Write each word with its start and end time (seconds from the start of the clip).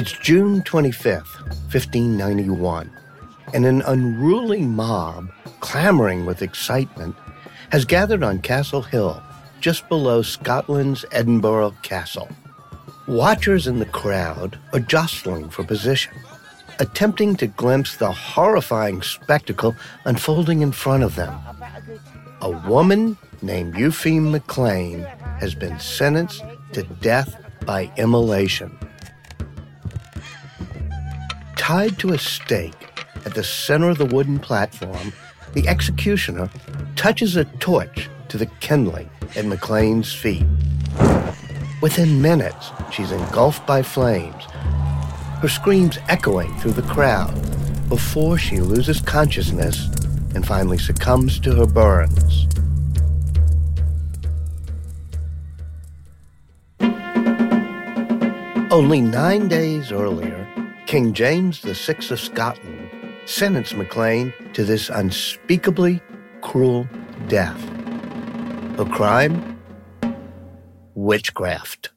It's 0.00 0.12
June 0.12 0.62
25th, 0.62 1.42
1591, 1.74 2.90
and 3.52 3.66
an 3.66 3.82
unruly 3.82 4.62
mob, 4.62 5.30
clamoring 5.60 6.24
with 6.24 6.40
excitement, 6.40 7.14
has 7.70 7.84
gathered 7.84 8.22
on 8.22 8.40
Castle 8.40 8.80
Hill, 8.80 9.22
just 9.60 9.86
below 9.90 10.22
Scotland's 10.22 11.04
Edinburgh 11.12 11.74
Castle. 11.82 12.30
Watchers 13.08 13.66
in 13.66 13.78
the 13.78 13.84
crowd 13.84 14.58
are 14.72 14.80
jostling 14.80 15.50
for 15.50 15.64
position, 15.64 16.14
attempting 16.78 17.36
to 17.36 17.46
glimpse 17.46 17.98
the 17.98 18.10
horrifying 18.10 19.02
spectacle 19.02 19.76
unfolding 20.06 20.62
in 20.62 20.72
front 20.72 21.02
of 21.02 21.14
them. 21.14 21.38
A 22.40 22.48
woman 22.66 23.18
named 23.42 23.74
Eupheme 23.74 24.30
McLean 24.30 25.00
has 25.40 25.54
been 25.54 25.78
sentenced 25.78 26.42
to 26.72 26.84
death 27.02 27.36
by 27.66 27.92
immolation. 27.98 28.78
Tied 31.60 31.98
to 31.98 32.14
a 32.14 32.18
stake 32.18 33.04
at 33.26 33.34
the 33.34 33.44
center 33.44 33.90
of 33.90 33.98
the 33.98 34.06
wooden 34.06 34.38
platform, 34.38 35.12
the 35.52 35.68
executioner 35.68 36.48
touches 36.96 37.36
a 37.36 37.44
torch 37.44 38.08
to 38.28 38.38
the 38.38 38.46
kindling 38.60 39.10
at 39.36 39.44
McLean's 39.44 40.10
feet. 40.10 40.46
Within 41.82 42.22
minutes, 42.22 42.70
she's 42.90 43.12
engulfed 43.12 43.66
by 43.66 43.82
flames, 43.82 44.42
her 45.42 45.48
screams 45.48 45.98
echoing 46.08 46.52
through 46.56 46.72
the 46.72 46.90
crowd 46.90 47.34
before 47.90 48.38
she 48.38 48.60
loses 48.60 49.02
consciousness 49.02 49.90
and 50.34 50.46
finally 50.46 50.78
succumbs 50.78 51.38
to 51.40 51.54
her 51.54 51.66
burns. 51.66 52.48
Only 58.72 59.02
nine 59.02 59.46
days 59.46 59.92
earlier, 59.92 60.40
King 60.90 61.12
James 61.12 61.60
VI 61.60 61.98
of 62.10 62.18
Scotland 62.18 62.90
sentenced 63.24 63.76
McLean 63.76 64.34
to 64.54 64.64
this 64.64 64.88
unspeakably 64.88 66.02
cruel 66.40 66.88
death. 67.28 67.62
Her 68.76 68.86
crime? 68.90 69.56
Witchcraft. 70.96 71.90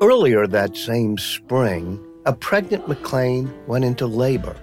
Earlier 0.00 0.46
that 0.46 0.74
same 0.74 1.18
spring, 1.18 2.02
a 2.24 2.32
pregnant 2.32 2.88
McLean 2.88 3.52
went 3.66 3.84
into 3.84 4.06
labor. 4.06 4.56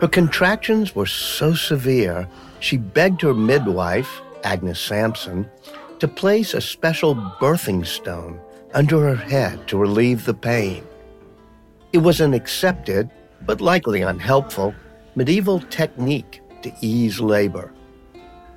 Her 0.00 0.08
contractions 0.08 0.96
were 0.96 1.06
so 1.06 1.54
severe, 1.54 2.26
she 2.58 2.78
begged 2.78 3.22
her 3.22 3.32
midwife, 3.32 4.20
Agnes 4.42 4.80
Sampson, 4.80 5.48
to 6.00 6.08
place 6.08 6.52
a 6.52 6.60
special 6.60 7.14
birthing 7.14 7.86
stone 7.86 8.40
under 8.74 9.00
her 9.00 9.16
head 9.16 9.66
to 9.68 9.76
relieve 9.76 10.24
the 10.24 10.34
pain. 10.34 10.86
It 11.92 11.98
was 11.98 12.20
an 12.20 12.34
accepted, 12.34 13.10
but 13.42 13.60
likely 13.60 14.02
unhelpful, 14.02 14.74
medieval 15.16 15.60
technique 15.60 16.40
to 16.62 16.72
ease 16.80 17.20
labor. 17.20 17.72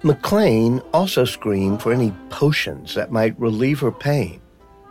McLean 0.03 0.81
also 0.93 1.25
screamed 1.25 1.81
for 1.81 1.93
any 1.93 2.11
potions 2.29 2.93
that 2.93 3.11
might 3.11 3.39
relieve 3.39 3.79
her 3.79 3.91
pain. 3.91 4.41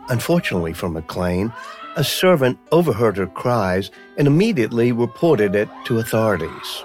Unfortunately 0.09 0.73
for 0.73 0.89
McLean, 0.89 1.53
a 1.95 2.03
servant 2.03 2.57
overheard 2.71 3.17
her 3.17 3.27
cries 3.27 3.91
and 4.17 4.27
immediately 4.27 4.91
reported 4.91 5.55
it 5.55 5.69
to 5.85 5.99
authorities. 5.99 6.83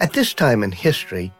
At 0.00 0.12
this 0.12 0.34
time 0.34 0.62
in 0.62 0.70
history, 0.70 1.32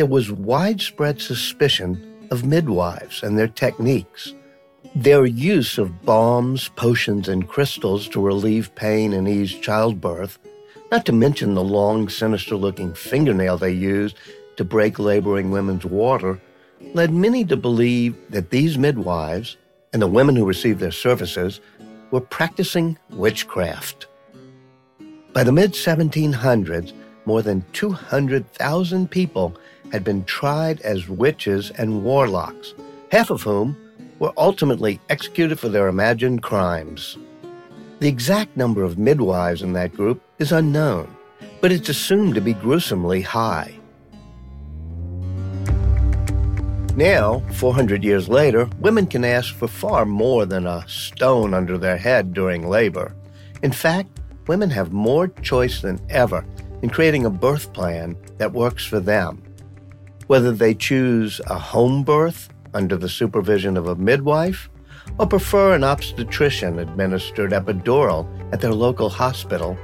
there 0.00 0.06
was 0.06 0.32
widespread 0.32 1.20
suspicion 1.20 2.26
of 2.30 2.46
midwives 2.46 3.22
and 3.22 3.38
their 3.38 3.48
techniques. 3.48 4.32
Their 4.94 5.26
use 5.26 5.76
of 5.76 6.06
balms, 6.06 6.70
potions, 6.70 7.28
and 7.28 7.46
crystals 7.46 8.08
to 8.08 8.18
relieve 8.22 8.74
pain 8.74 9.12
and 9.12 9.28
ease 9.28 9.52
childbirth, 9.52 10.38
not 10.90 11.04
to 11.04 11.12
mention 11.12 11.52
the 11.52 11.62
long, 11.62 12.08
sinister 12.08 12.56
looking 12.56 12.94
fingernail 12.94 13.58
they 13.58 13.72
used 13.72 14.16
to 14.56 14.64
break 14.64 14.98
laboring 14.98 15.50
women's 15.50 15.84
water, 15.84 16.40
led 16.94 17.12
many 17.12 17.44
to 17.44 17.56
believe 17.58 18.16
that 18.30 18.48
these 18.48 18.78
midwives 18.78 19.58
and 19.92 20.00
the 20.00 20.06
women 20.06 20.34
who 20.34 20.46
received 20.46 20.80
their 20.80 20.90
services 20.90 21.60
were 22.10 22.22
practicing 22.22 22.96
witchcraft. 23.10 24.06
By 25.34 25.44
the 25.44 25.52
mid 25.52 25.74
1700s, 25.74 26.94
more 27.26 27.42
than 27.42 27.66
200,000 27.74 29.10
people 29.10 29.54
had 29.92 30.04
been 30.04 30.24
tried 30.24 30.80
as 30.82 31.08
witches 31.08 31.70
and 31.70 32.04
warlocks, 32.04 32.74
half 33.10 33.30
of 33.30 33.42
whom 33.42 33.76
were 34.18 34.32
ultimately 34.36 35.00
executed 35.08 35.58
for 35.58 35.68
their 35.68 35.88
imagined 35.88 36.42
crimes. 36.42 37.16
The 38.00 38.08
exact 38.08 38.56
number 38.56 38.82
of 38.82 38.98
midwives 38.98 39.62
in 39.62 39.72
that 39.74 39.92
group 39.92 40.22
is 40.38 40.52
unknown, 40.52 41.14
but 41.60 41.72
it's 41.72 41.88
assumed 41.88 42.34
to 42.34 42.40
be 42.40 42.54
gruesomely 42.54 43.22
high. 43.22 43.74
Now, 46.96 47.40
400 47.52 48.02
years 48.02 48.28
later, 48.28 48.68
women 48.80 49.06
can 49.06 49.24
ask 49.24 49.54
for 49.54 49.68
far 49.68 50.04
more 50.04 50.44
than 50.44 50.66
a 50.66 50.86
stone 50.88 51.54
under 51.54 51.78
their 51.78 51.96
head 51.96 52.34
during 52.34 52.68
labor. 52.68 53.14
In 53.62 53.72
fact, 53.72 54.20
women 54.46 54.70
have 54.70 54.92
more 54.92 55.28
choice 55.28 55.80
than 55.80 56.00
ever 56.10 56.44
in 56.82 56.90
creating 56.90 57.26
a 57.26 57.30
birth 57.30 57.72
plan 57.72 58.16
that 58.38 58.52
works 58.52 58.84
for 58.84 59.00
them 59.00 59.42
whether 60.30 60.52
they 60.52 60.72
choose 60.72 61.40
a 61.48 61.58
home 61.58 62.04
birth 62.04 62.50
under 62.72 62.96
the 62.96 63.08
supervision 63.08 63.76
of 63.76 63.88
a 63.88 63.96
midwife 63.96 64.70
or 65.18 65.26
prefer 65.26 65.74
an 65.74 65.82
obstetrician 65.82 66.78
administered 66.78 67.50
epidural 67.50 68.28
at 68.52 68.60
their 68.60 68.72
local 68.72 69.08
hospital. 69.08 69.76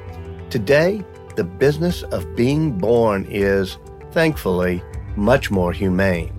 Today, 0.49 1.05
the 1.35 1.43
business 1.43 2.05
of 2.05 2.37
being 2.37 2.79
born 2.79 3.27
is, 3.29 3.77
thankfully, 4.13 4.81
much 5.17 5.51
more 5.51 5.73
humane. 5.73 6.33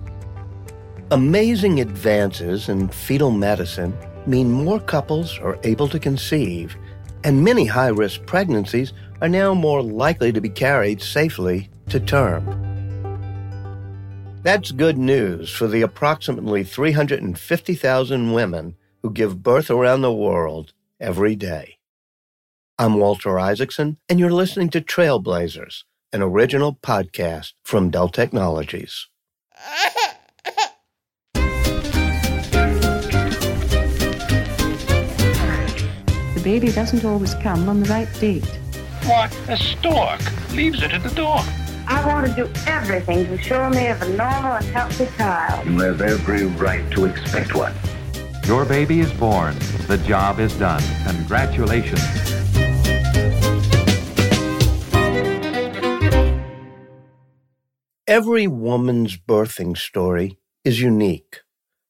Amazing 1.10 1.78
advances 1.80 2.70
in 2.70 2.88
fetal 2.88 3.30
medicine 3.30 3.94
mean 4.26 4.50
more 4.50 4.80
couples 4.80 5.38
are 5.38 5.58
able 5.64 5.86
to 5.86 5.98
conceive, 5.98 6.78
and 7.24 7.44
many 7.44 7.66
high 7.66 7.88
risk 7.88 8.24
pregnancies 8.24 8.94
are 9.20 9.28
now 9.28 9.52
more 9.52 9.82
likely 9.82 10.32
to 10.32 10.40
be 10.40 10.48
carried 10.48 11.02
safely 11.02 11.68
to 11.90 12.00
term. 12.00 12.67
That's 14.42 14.70
good 14.70 14.96
news 14.96 15.50
for 15.50 15.66
the 15.66 15.82
approximately 15.82 16.62
350,000 16.62 18.32
women 18.32 18.76
who 19.02 19.10
give 19.10 19.42
birth 19.42 19.68
around 19.68 20.02
the 20.02 20.12
world 20.12 20.72
every 21.00 21.34
day. 21.34 21.78
I'm 22.78 22.94
Walter 22.94 23.38
Isaacson, 23.38 23.98
and 24.08 24.20
you're 24.20 24.30
listening 24.30 24.70
to 24.70 24.80
Trailblazers, 24.80 25.82
an 26.12 26.22
original 26.22 26.74
podcast 26.74 27.54
from 27.64 27.90
Dell 27.90 28.08
Technologies. 28.08 29.08
The 36.34 36.40
baby 36.44 36.70
doesn't 36.70 37.04
always 37.04 37.34
come 37.34 37.68
on 37.68 37.82
the 37.82 37.90
right 37.90 38.08
date. 38.20 38.46
What? 39.04 39.36
A 39.48 39.56
stork 39.56 40.20
leaves 40.52 40.80
it 40.82 40.92
at 40.92 41.02
the 41.02 41.10
door. 41.10 41.42
I 41.90 42.06
want 42.06 42.26
to 42.26 42.34
do 42.34 42.50
everything 42.66 43.24
to 43.24 43.32
assure 43.32 43.70
me 43.70 43.86
of 43.86 44.02
a 44.02 44.08
normal 44.10 44.52
and 44.52 44.64
healthy 44.66 45.06
child. 45.16 45.66
You 45.66 45.80
have 45.80 46.02
every 46.02 46.44
right 46.44 46.88
to 46.90 47.06
expect 47.06 47.54
one. 47.54 47.72
Your 48.44 48.66
baby 48.66 49.00
is 49.00 49.10
born. 49.14 49.58
The 49.86 49.96
job 50.06 50.38
is 50.38 50.52
done. 50.58 50.82
Congratulations. 51.06 52.02
Every 58.06 58.46
woman's 58.46 59.16
birthing 59.16 59.78
story 59.78 60.38
is 60.64 60.82
unique. 60.82 61.40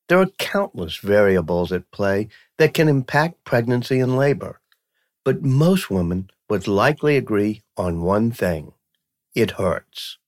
There 0.09 0.21
are 0.21 0.31
countless 0.39 0.99
variables 0.99 1.73
at 1.73 1.91
play 1.91 2.29
that 2.59 2.73
can 2.73 2.89
impact 2.89 3.43
pregnancy 3.43 3.99
and 3.99 4.17
labor, 4.17 4.61
but 5.25 5.43
most 5.43 5.91
women 5.91 6.31
would 6.49 6.69
likely 6.69 7.17
agree 7.17 7.63
on 7.77 8.03
one 8.03 8.31
thing 8.31 8.75
it 9.35 9.53
hurts. 9.53 10.19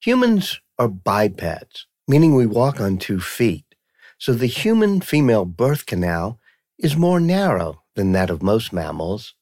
Humans 0.00 0.60
are 0.78 0.88
bipeds, 0.88 1.86
meaning 2.08 2.34
we 2.34 2.46
walk 2.46 2.80
on 2.80 2.98
two 2.98 3.20
feet, 3.20 3.74
so 4.18 4.32
the 4.32 4.46
human 4.46 5.00
female 5.00 5.44
birth 5.44 5.86
canal 5.86 6.38
is 6.78 6.96
more 6.96 7.20
narrow 7.20 7.82
than 7.94 8.12
that 8.12 8.30
of 8.30 8.42
most 8.42 8.72
mammals. 8.72 9.34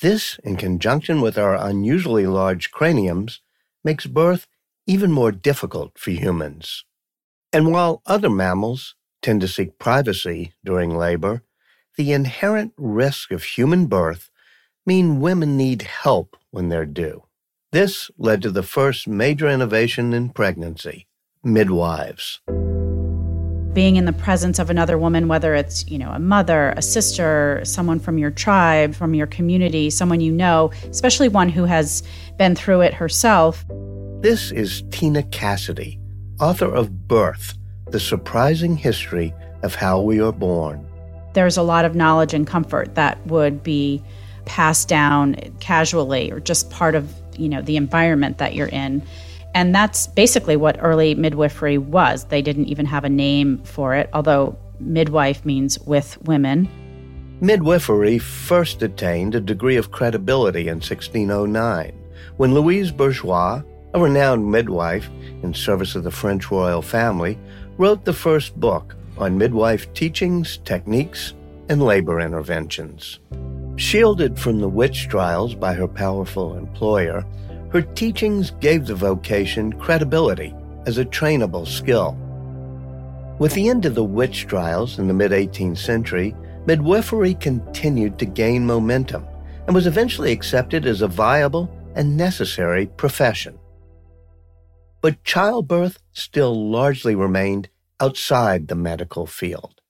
This, 0.00 0.38
in 0.44 0.56
conjunction 0.56 1.20
with 1.20 1.38
our 1.38 1.54
unusually 1.54 2.26
large 2.26 2.70
craniums, 2.70 3.40
makes 3.82 4.06
birth 4.06 4.46
even 4.86 5.12
more 5.12 5.32
difficult 5.32 5.98
for 5.98 6.10
humans. 6.10 6.84
And 7.52 7.72
while 7.72 8.02
other 8.04 8.30
mammals 8.30 8.94
tend 9.22 9.40
to 9.40 9.48
seek 9.48 9.78
privacy 9.78 10.52
during 10.64 10.96
labor, 10.96 11.42
the 11.96 12.12
inherent 12.12 12.72
risk 12.76 13.30
of 13.30 13.44
human 13.44 13.86
birth 13.86 14.30
mean 14.84 15.20
women 15.20 15.56
need 15.56 15.82
help 15.82 16.36
when 16.50 16.68
they're 16.68 16.86
due. 16.86 17.23
This 17.74 18.08
led 18.18 18.40
to 18.42 18.52
the 18.52 18.62
first 18.62 19.08
major 19.08 19.48
innovation 19.48 20.12
in 20.12 20.28
pregnancy 20.28 21.08
midwives. 21.42 22.40
being 23.72 23.96
in 23.96 24.04
the 24.04 24.12
presence 24.12 24.60
of 24.60 24.70
another 24.70 24.96
woman, 24.96 25.26
whether 25.26 25.56
it's, 25.56 25.84
you 25.88 25.98
know, 25.98 26.10
a 26.10 26.20
mother, 26.20 26.72
a 26.76 26.82
sister, 26.82 27.60
someone 27.64 27.98
from 27.98 28.16
your 28.16 28.30
tribe, 28.30 28.94
from 28.94 29.12
your 29.12 29.26
community, 29.26 29.90
someone 29.90 30.20
you 30.20 30.30
know, 30.30 30.70
especially 30.88 31.28
one 31.28 31.48
who 31.48 31.64
has 31.64 32.04
been 32.38 32.54
through 32.54 32.82
it 32.82 32.94
herself. 32.94 33.64
This 34.20 34.52
is 34.52 34.84
Tina 34.92 35.24
Cassidy, 35.24 35.98
author 36.38 36.72
of 36.72 37.08
Birth 37.08 37.58
The 37.90 37.98
Surprising 37.98 38.76
History 38.76 39.34
of 39.64 39.74
How 39.74 40.00
We 40.00 40.20
Are 40.20 40.30
Born. 40.30 40.86
There's 41.32 41.56
a 41.56 41.62
lot 41.64 41.84
of 41.84 41.96
knowledge 41.96 42.34
and 42.34 42.46
comfort 42.46 42.94
that 42.94 43.26
would 43.26 43.64
be 43.64 44.00
passed 44.44 44.86
down 44.86 45.34
casually 45.58 46.30
or 46.30 46.38
just 46.38 46.70
part 46.70 46.94
of, 46.94 47.12
you 47.38 47.48
know, 47.48 47.62
the 47.62 47.76
environment 47.76 48.38
that 48.38 48.54
you're 48.54 48.68
in. 48.68 49.02
And 49.54 49.74
that's 49.74 50.08
basically 50.08 50.56
what 50.56 50.76
early 50.80 51.14
midwifery 51.14 51.78
was. 51.78 52.24
They 52.24 52.42
didn't 52.42 52.66
even 52.66 52.86
have 52.86 53.04
a 53.04 53.08
name 53.08 53.58
for 53.62 53.94
it, 53.94 54.10
although 54.12 54.56
midwife 54.80 55.44
means 55.44 55.78
with 55.80 56.20
women. 56.22 56.68
Midwifery 57.40 58.18
first 58.18 58.82
attained 58.82 59.34
a 59.34 59.40
degree 59.40 59.76
of 59.76 59.90
credibility 59.90 60.68
in 60.68 60.76
1609 60.76 61.92
when 62.36 62.54
Louise 62.54 62.90
Bourgeois, 62.90 63.62
a 63.92 64.00
renowned 64.00 64.50
midwife 64.50 65.08
in 65.42 65.54
service 65.54 65.94
of 65.94 66.04
the 66.04 66.10
French 66.10 66.50
royal 66.50 66.82
family, 66.82 67.38
wrote 67.78 68.04
the 68.04 68.12
first 68.12 68.58
book 68.58 68.96
on 69.18 69.38
midwife 69.38 69.92
teachings, 69.94 70.58
techniques, 70.58 71.34
and 71.68 71.82
labor 71.82 72.20
interventions. 72.20 73.20
Shielded 73.76 74.38
from 74.38 74.60
the 74.60 74.68
witch 74.68 75.08
trials 75.08 75.56
by 75.56 75.74
her 75.74 75.88
powerful 75.88 76.56
employer, 76.56 77.24
her 77.70 77.82
teachings 77.82 78.52
gave 78.60 78.86
the 78.86 78.94
vocation 78.94 79.72
credibility 79.72 80.54
as 80.86 80.98
a 80.98 81.04
trainable 81.04 81.66
skill. 81.66 82.16
With 83.40 83.52
the 83.54 83.68
end 83.68 83.84
of 83.84 83.96
the 83.96 84.04
witch 84.04 84.46
trials 84.46 85.00
in 85.00 85.08
the 85.08 85.14
mid 85.14 85.32
18th 85.32 85.78
century, 85.78 86.36
midwifery 86.66 87.34
continued 87.34 88.16
to 88.20 88.26
gain 88.26 88.64
momentum 88.64 89.26
and 89.66 89.74
was 89.74 89.88
eventually 89.88 90.30
accepted 90.30 90.86
as 90.86 91.02
a 91.02 91.08
viable 91.08 91.68
and 91.96 92.16
necessary 92.16 92.86
profession. 92.86 93.58
But 95.00 95.24
childbirth 95.24 95.98
still 96.12 96.70
largely 96.70 97.16
remained 97.16 97.68
outside 97.98 98.68
the 98.68 98.76
medical 98.76 99.26
field. 99.26 99.80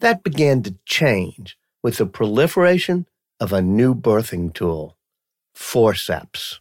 That 0.00 0.22
began 0.22 0.62
to 0.64 0.76
change 0.84 1.56
with 1.82 1.96
the 1.96 2.06
proliferation 2.06 3.06
of 3.40 3.52
a 3.52 3.62
new 3.62 3.94
birthing 3.94 4.52
tool, 4.54 4.96
forceps. 5.54 6.60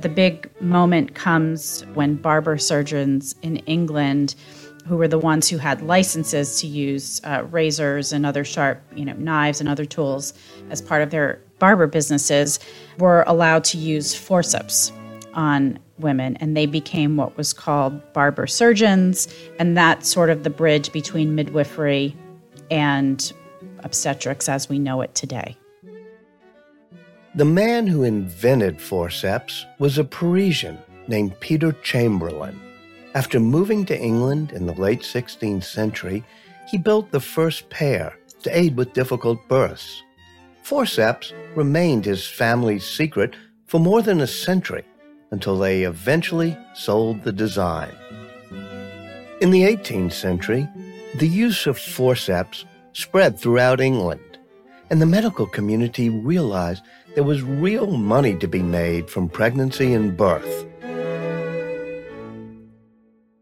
The 0.00 0.08
big 0.08 0.50
moment 0.60 1.14
comes 1.14 1.82
when 1.94 2.16
barber 2.16 2.58
surgeons 2.58 3.34
in 3.42 3.56
England, 3.58 4.34
who 4.86 4.96
were 4.96 5.08
the 5.08 5.18
ones 5.18 5.48
who 5.48 5.58
had 5.58 5.82
licenses 5.82 6.60
to 6.60 6.66
use 6.66 7.20
uh, 7.24 7.44
razors 7.50 8.12
and 8.12 8.24
other 8.24 8.44
sharp, 8.44 8.80
you 8.94 9.04
know, 9.04 9.14
knives 9.14 9.60
and 9.60 9.68
other 9.68 9.84
tools 9.84 10.34
as 10.70 10.80
part 10.80 11.02
of 11.02 11.10
their 11.10 11.40
barber 11.58 11.86
businesses, 11.86 12.60
were 12.98 13.24
allowed 13.26 13.64
to 13.64 13.78
use 13.78 14.14
forceps 14.14 14.92
on 15.34 15.78
women, 15.98 16.36
and 16.36 16.56
they 16.56 16.66
became 16.66 17.16
what 17.16 17.36
was 17.36 17.52
called 17.52 18.12
barber 18.12 18.46
surgeons, 18.46 19.28
and 19.58 19.76
that's 19.76 20.08
sort 20.08 20.30
of 20.30 20.44
the 20.44 20.50
bridge 20.50 20.92
between 20.92 21.34
midwifery 21.34 22.14
and 22.70 23.32
obstetrics 23.86 24.50
as 24.50 24.68
we 24.68 24.78
know 24.78 25.00
it 25.00 25.14
today. 25.14 25.56
The 27.34 27.46
man 27.46 27.86
who 27.86 28.02
invented 28.02 28.80
forceps 28.80 29.64
was 29.78 29.96
a 29.96 30.04
Parisian 30.04 30.78
named 31.08 31.38
Peter 31.40 31.72
Chamberlen. 31.72 32.60
After 33.14 33.40
moving 33.40 33.86
to 33.86 33.98
England 33.98 34.52
in 34.52 34.66
the 34.66 34.74
late 34.74 35.00
16th 35.00 35.64
century, 35.64 36.24
he 36.68 36.76
built 36.76 37.10
the 37.10 37.20
first 37.20 37.70
pair 37.70 38.18
to 38.42 38.58
aid 38.58 38.76
with 38.76 38.92
difficult 38.92 39.38
births. 39.48 40.02
Forceps 40.62 41.32
remained 41.54 42.04
his 42.04 42.26
family's 42.26 42.84
secret 42.84 43.36
for 43.66 43.80
more 43.80 44.02
than 44.02 44.20
a 44.20 44.26
century 44.26 44.84
until 45.30 45.58
they 45.58 45.82
eventually 45.82 46.56
sold 46.74 47.22
the 47.22 47.32
design. 47.32 47.94
In 49.40 49.50
the 49.50 49.62
18th 49.62 50.12
century, 50.12 50.66
the 51.16 51.28
use 51.28 51.66
of 51.66 51.78
forceps 51.78 52.64
spread 52.96 53.38
throughout 53.38 53.78
England, 53.78 54.38
and 54.88 55.02
the 55.02 55.06
medical 55.06 55.46
community 55.46 56.08
realized 56.08 56.82
there 57.14 57.24
was 57.24 57.42
real 57.42 57.86
money 57.88 58.34
to 58.36 58.48
be 58.48 58.62
made 58.62 59.10
from 59.10 59.28
pregnancy 59.28 59.92
and 59.92 60.16
birth. 60.16 60.66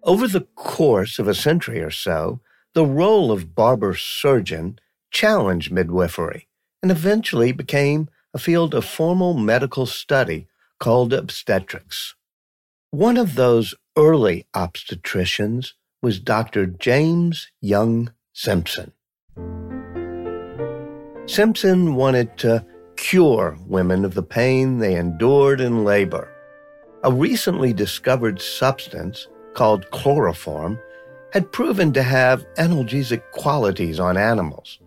Over 0.03 0.27
the 0.27 0.47
course 0.57 1.21
of 1.21 1.29
a 1.29 1.35
century 1.35 1.81
or 1.81 1.93
so, 1.93 2.41
the 2.75 2.85
role 2.85 3.31
of 3.31 3.55
barber 3.55 3.95
surgeon 3.95 4.81
challenged 5.13 5.71
midwifery 5.71 6.49
and 6.83 6.91
eventually 6.91 7.53
became 7.53 8.09
a 8.35 8.39
field 8.41 8.75
of 8.75 8.85
formal 8.85 9.35
medical 9.35 9.87
study 9.87 10.49
called 10.81 11.13
obstetrics. 11.13 12.17
One 12.91 13.17
of 13.17 13.37
those 13.37 13.75
early 13.97 14.47
obstetricians 14.53 15.75
was 16.03 16.19
Dr. 16.19 16.67
James 16.67 17.53
Young 17.61 18.13
Simpson. 18.33 18.93
Simpson 21.27 21.95
wanted 21.95 22.37
to 22.37 22.65
cure 22.97 23.57
women 23.67 24.05
of 24.05 24.13
the 24.13 24.23
pain 24.23 24.79
they 24.79 24.95
endured 24.95 25.59
in 25.59 25.83
labor. 25.83 26.31
A 27.03 27.11
recently 27.11 27.73
discovered 27.73 28.43
substance 28.43 29.29
called 29.55 29.91
chloroform 29.91 30.79
had 31.33 31.51
proven 31.51 31.95
to 31.95 32.03
have 32.03 32.47
analgesic 32.57 33.23
qualities 33.33 33.99
on 33.99 34.19
animals, 34.19 34.79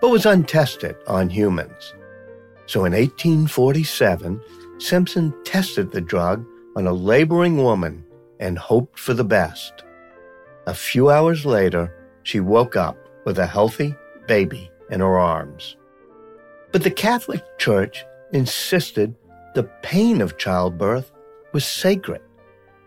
but 0.00 0.10
was 0.10 0.26
untested 0.26 0.96
on 1.06 1.30
humans. 1.30 1.94
So 2.66 2.84
in 2.84 2.92
1847, 2.92 4.40
Simpson 4.78 5.32
tested 5.44 5.92
the 5.92 6.00
drug 6.00 6.44
on 6.74 6.88
a 6.88 6.92
laboring 6.92 7.58
woman 7.58 8.04
and 8.40 8.58
hoped 8.58 8.98
for 8.98 9.14
the 9.14 9.24
best. 9.24 9.84
A 10.66 10.74
few 10.74 11.08
hours 11.08 11.46
later, 11.46 11.94
she 12.24 12.40
woke 12.40 12.74
up 12.74 12.98
with 13.24 13.38
a 13.38 13.46
healthy 13.46 13.94
baby 14.26 14.72
in 14.90 14.98
her 14.98 15.18
arms. 15.18 15.76
But 16.74 16.82
the 16.82 16.90
Catholic 16.90 17.40
Church 17.56 18.04
insisted 18.32 19.14
the 19.54 19.62
pain 19.82 20.20
of 20.20 20.38
childbirth 20.38 21.12
was 21.52 21.64
sacred 21.64 22.20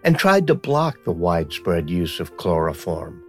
and 0.04 0.19
tried 0.19 0.45
to 0.48 0.56
block 0.56 1.06
the 1.06 1.13
widespread 1.13 1.89
use 1.89 2.19
of 2.19 2.36
chloroform. 2.36 3.23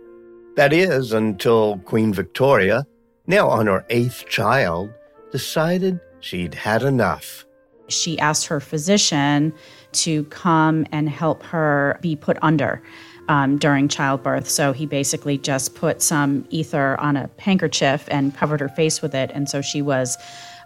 That 0.56 0.72
is, 0.72 1.12
until 1.12 1.78
Queen 1.84 2.12
Victoria, 2.12 2.84
now 3.28 3.48
on 3.48 3.68
her 3.68 3.86
eighth 3.88 4.26
child, 4.26 4.90
decided 5.30 6.00
she'd 6.18 6.56
had 6.56 6.82
enough. 6.82 7.46
She 7.86 8.18
asked 8.18 8.46
her 8.48 8.58
physician 8.58 9.54
to 9.92 10.24
come 10.24 10.86
and 10.90 11.08
help 11.08 11.44
her 11.44 12.00
be 12.02 12.16
put 12.16 12.36
under 12.42 12.82
um, 13.28 13.58
during 13.58 13.88
childbirth. 13.88 14.48
So 14.48 14.72
he 14.72 14.86
basically 14.86 15.38
just 15.38 15.74
put 15.74 16.02
some 16.02 16.46
ether 16.50 16.98
on 16.98 17.16
a 17.16 17.30
handkerchief 17.38 18.06
and 18.10 18.34
covered 18.34 18.60
her 18.60 18.68
face 18.70 19.00
with 19.00 19.14
it. 19.14 19.30
And 19.32 19.48
so 19.48 19.60
she 19.60 19.82
was 19.82 20.16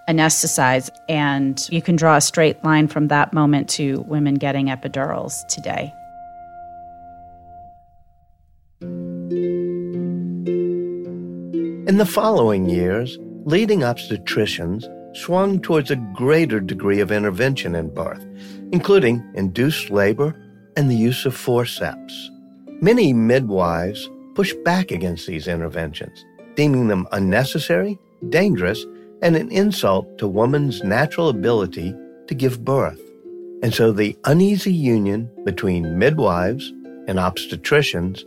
anesthetized. 0.08 0.90
And 1.08 1.66
you 1.70 1.82
can 1.82 1.96
draw 1.96 2.16
a 2.16 2.20
straight 2.20 2.62
line 2.64 2.88
from 2.88 3.08
that 3.08 3.32
moment 3.32 3.68
to 3.70 4.00
women 4.08 4.34
getting 4.34 4.66
epidurals 4.66 5.46
today. 5.48 5.92
In 11.88 11.98
the 11.98 12.06
following 12.06 12.68
years, 12.68 13.18
leading 13.44 13.80
obstetricians 13.80 14.86
swung 15.16 15.60
towards 15.60 15.90
a 15.90 15.96
greater 15.96 16.58
degree 16.58 17.00
of 17.00 17.12
intervention 17.12 17.74
in 17.74 17.92
birth, 17.92 18.24
including 18.72 19.22
induced 19.34 19.90
labor 19.90 20.34
and 20.76 20.90
the 20.90 20.96
use 20.96 21.26
of 21.26 21.36
forceps. 21.36 22.30
Many 22.80 23.12
midwives 23.12 24.08
pushed 24.34 24.62
back 24.64 24.90
against 24.90 25.26
these 25.26 25.46
interventions, 25.46 26.24
deeming 26.56 26.88
them 26.88 27.06
unnecessary, 27.12 27.98
dangerous, 28.30 28.86
and 29.22 29.36
an 29.36 29.50
insult 29.50 30.18
to 30.18 30.26
woman's 30.28 30.82
natural 30.82 31.28
ability 31.28 31.94
to 32.26 32.34
give 32.34 32.64
birth. 32.64 33.00
And 33.62 33.72
so 33.72 33.92
the 33.92 34.16
uneasy 34.24 34.72
union 34.72 35.30
between 35.44 35.98
midwives 35.98 36.68
and 37.06 37.18
obstetricians 37.18 38.24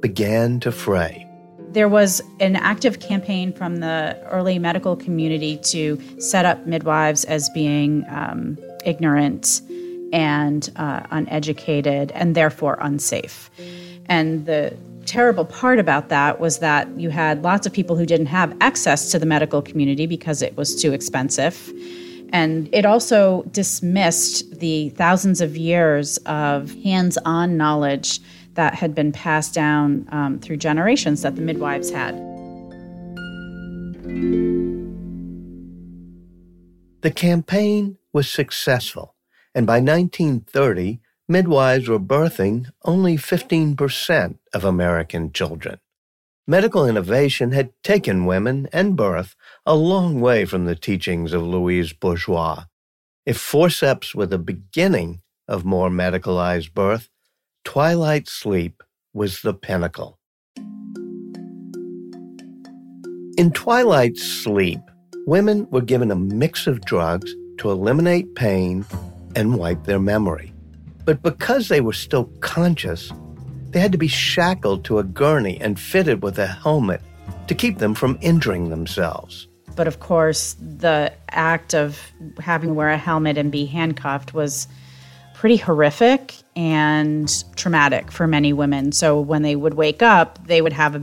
began 0.00 0.60
to 0.60 0.70
fray. 0.70 1.26
There 1.70 1.88
was 1.88 2.22
an 2.40 2.56
active 2.56 3.00
campaign 3.00 3.52
from 3.52 3.76
the 3.76 4.16
early 4.30 4.58
medical 4.58 4.96
community 4.96 5.58
to 5.64 6.00
set 6.20 6.44
up 6.44 6.64
midwives 6.66 7.24
as 7.24 7.50
being 7.50 8.04
um, 8.08 8.56
ignorant 8.84 9.60
and 10.12 10.70
uh, 10.76 11.02
uneducated 11.10 12.12
and 12.12 12.34
therefore 12.34 12.78
unsafe. 12.80 13.50
And 14.06 14.46
the 14.46 14.76
terrible 15.06 15.44
part 15.44 15.78
about 15.78 16.08
that 16.08 16.40
was 16.40 16.58
that 16.58 16.88
you 16.98 17.10
had 17.10 17.42
lots 17.42 17.66
of 17.66 17.72
people 17.72 17.96
who 17.96 18.04
didn't 18.04 18.26
have 18.26 18.56
access 18.60 19.10
to 19.12 19.18
the 19.18 19.26
medical 19.26 19.62
community 19.62 20.06
because 20.06 20.42
it 20.42 20.56
was 20.56 20.74
too 20.74 20.92
expensive. 20.92 21.72
And 22.32 22.68
it 22.72 22.84
also 22.84 23.44
dismissed 23.52 24.58
the 24.58 24.90
thousands 24.90 25.40
of 25.40 25.56
years 25.56 26.18
of 26.26 26.74
hands 26.82 27.16
on 27.24 27.56
knowledge 27.56 28.20
that 28.54 28.74
had 28.74 28.94
been 28.94 29.12
passed 29.12 29.54
down 29.54 30.06
um, 30.10 30.38
through 30.40 30.56
generations 30.56 31.22
that 31.22 31.36
the 31.36 31.42
midwives 31.42 31.90
had. 31.90 32.16
The 37.02 37.12
campaign 37.14 37.98
was 38.12 38.28
successful, 38.28 39.14
and 39.54 39.66
by 39.66 39.78
1930, 39.78 41.00
midwives 41.28 41.88
were 41.88 41.98
birthing 41.98 42.66
only 42.84 43.16
15% 43.16 44.38
of 44.54 44.64
American 44.64 45.32
children. 45.32 45.78
Medical 46.46 46.86
innovation 46.86 47.50
had 47.50 47.72
taken 47.82 48.24
women 48.24 48.68
and 48.72 48.96
birth 48.96 49.34
a 49.64 49.74
long 49.74 50.20
way 50.20 50.44
from 50.44 50.64
the 50.64 50.76
teachings 50.76 51.32
of 51.32 51.42
Louise 51.42 51.92
Bourgeois. 51.92 52.64
If 53.24 53.36
forceps 53.36 54.14
were 54.14 54.26
the 54.26 54.38
beginning 54.38 55.22
of 55.48 55.64
more 55.64 55.90
medicalized 55.90 56.72
birth, 56.72 57.10
twilight 57.64 58.28
sleep 58.28 58.84
was 59.12 59.42
the 59.42 59.54
pinnacle. 59.54 60.20
In 63.36 63.50
twilight 63.52 64.16
sleep, 64.16 64.80
women 65.26 65.66
were 65.70 65.80
given 65.80 66.12
a 66.12 66.16
mix 66.16 66.68
of 66.68 66.80
drugs 66.84 67.34
to 67.58 67.70
eliminate 67.70 68.36
pain 68.36 68.86
and 69.34 69.58
wipe 69.58 69.84
their 69.84 69.98
memory. 69.98 70.52
But 71.06 71.22
because 71.22 71.68
they 71.68 71.80
were 71.80 71.94
still 71.94 72.24
conscious, 72.40 73.12
they 73.70 73.78
had 73.78 73.92
to 73.92 73.98
be 73.98 74.08
shackled 74.08 74.84
to 74.86 74.98
a 74.98 75.04
gurney 75.04 75.58
and 75.60 75.78
fitted 75.80 76.22
with 76.22 76.38
a 76.38 76.46
helmet 76.48 77.00
to 77.46 77.54
keep 77.54 77.78
them 77.78 77.94
from 77.94 78.18
injuring 78.20 78.70
themselves. 78.70 79.46
But 79.76 79.86
of 79.86 80.00
course, 80.00 80.56
the 80.60 81.12
act 81.30 81.74
of 81.74 82.00
having 82.40 82.70
to 82.70 82.74
wear 82.74 82.90
a 82.90 82.98
helmet 82.98 83.38
and 83.38 83.52
be 83.52 83.66
handcuffed 83.66 84.34
was 84.34 84.66
pretty 85.34 85.56
horrific 85.56 86.34
and 86.56 87.44
traumatic 87.56 88.10
for 88.10 88.26
many 88.26 88.52
women. 88.52 88.90
So 88.90 89.20
when 89.20 89.42
they 89.42 89.54
would 89.54 89.74
wake 89.74 90.02
up, 90.02 90.44
they 90.46 90.62
would 90.62 90.72
have 90.72 90.96
a, 90.96 91.02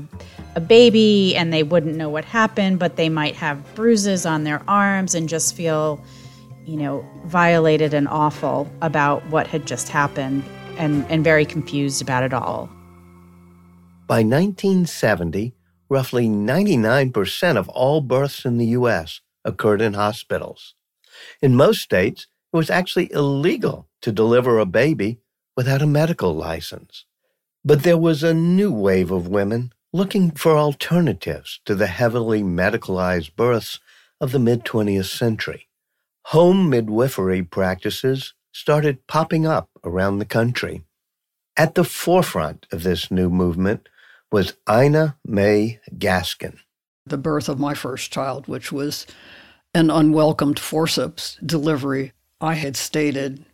a, 0.55 0.59
baby 0.59 1.35
and 1.35 1.53
they 1.53 1.61
wouldn't 1.61 1.95
know 1.95 2.09
what 2.09 2.25
happened, 2.25 2.79
but 2.79 2.95
they 2.95 3.09
might 3.09 3.35
have 3.35 3.75
bruises 3.75 4.25
on 4.25 4.43
their 4.43 4.63
arms 4.67 5.13
and 5.13 5.29
just 5.29 5.55
feel, 5.55 6.03
you 6.65 6.77
know, 6.77 7.05
violated 7.25 7.93
and 7.93 8.07
awful 8.07 8.69
about 8.81 9.25
what 9.27 9.47
had 9.47 9.65
just 9.65 9.89
happened 9.89 10.43
and, 10.77 11.05
and 11.09 11.23
very 11.23 11.45
confused 11.45 12.01
about 12.01 12.23
it 12.23 12.33
all. 12.33 12.69
By 14.07 14.17
1970, 14.23 15.53
roughly 15.89 16.27
99% 16.27 17.57
of 17.57 17.69
all 17.69 18.01
births 18.01 18.45
in 18.45 18.57
the 18.57 18.67
U.S. 18.67 19.21
occurred 19.45 19.81
in 19.81 19.93
hospitals. 19.93 20.73
In 21.41 21.55
most 21.55 21.81
states, 21.81 22.27
it 22.51 22.57
was 22.57 22.69
actually 22.69 23.11
illegal 23.11 23.87
to 24.01 24.11
deliver 24.11 24.59
a 24.59 24.65
baby 24.65 25.19
without 25.55 25.81
a 25.81 25.87
medical 25.87 26.35
license. 26.35 27.05
But 27.63 27.83
there 27.83 27.97
was 27.97 28.23
a 28.23 28.33
new 28.33 28.71
wave 28.71 29.11
of 29.11 29.27
women 29.27 29.71
looking 29.93 30.31
for 30.31 30.57
alternatives 30.57 31.59
to 31.65 31.75
the 31.75 31.87
heavily 31.87 32.41
medicalized 32.43 33.35
births 33.35 33.79
of 34.19 34.31
the 34.31 34.39
mid 34.39 34.65
20th 34.65 35.05
century. 35.05 35.67
Home 36.27 36.69
midwifery 36.69 37.43
practices 37.43 38.33
started 38.53 39.05
popping 39.07 39.45
up 39.45 39.69
around 39.83 40.19
the 40.19 40.25
country. 40.25 40.83
At 41.57 41.75
the 41.75 41.83
forefront 41.83 42.65
of 42.71 42.83
this 42.83 43.11
new 43.11 43.29
movement 43.29 43.89
was 44.31 44.53
Ina 44.69 45.17
May 45.25 45.79
Gaskin. 45.97 46.57
The 47.05 47.17
birth 47.17 47.49
of 47.49 47.59
my 47.59 47.73
first 47.73 48.11
child, 48.11 48.47
which 48.47 48.71
was 48.71 49.05
an 49.73 49.89
unwelcomed 49.89 50.59
forceps 50.59 51.37
delivery, 51.45 52.13
I 52.39 52.53
had 52.53 52.75
stated, 52.75 53.45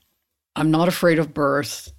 I'm 0.56 0.72
not 0.72 0.88
afraid 0.88 1.20
of 1.20 1.34
birth, 1.34 1.92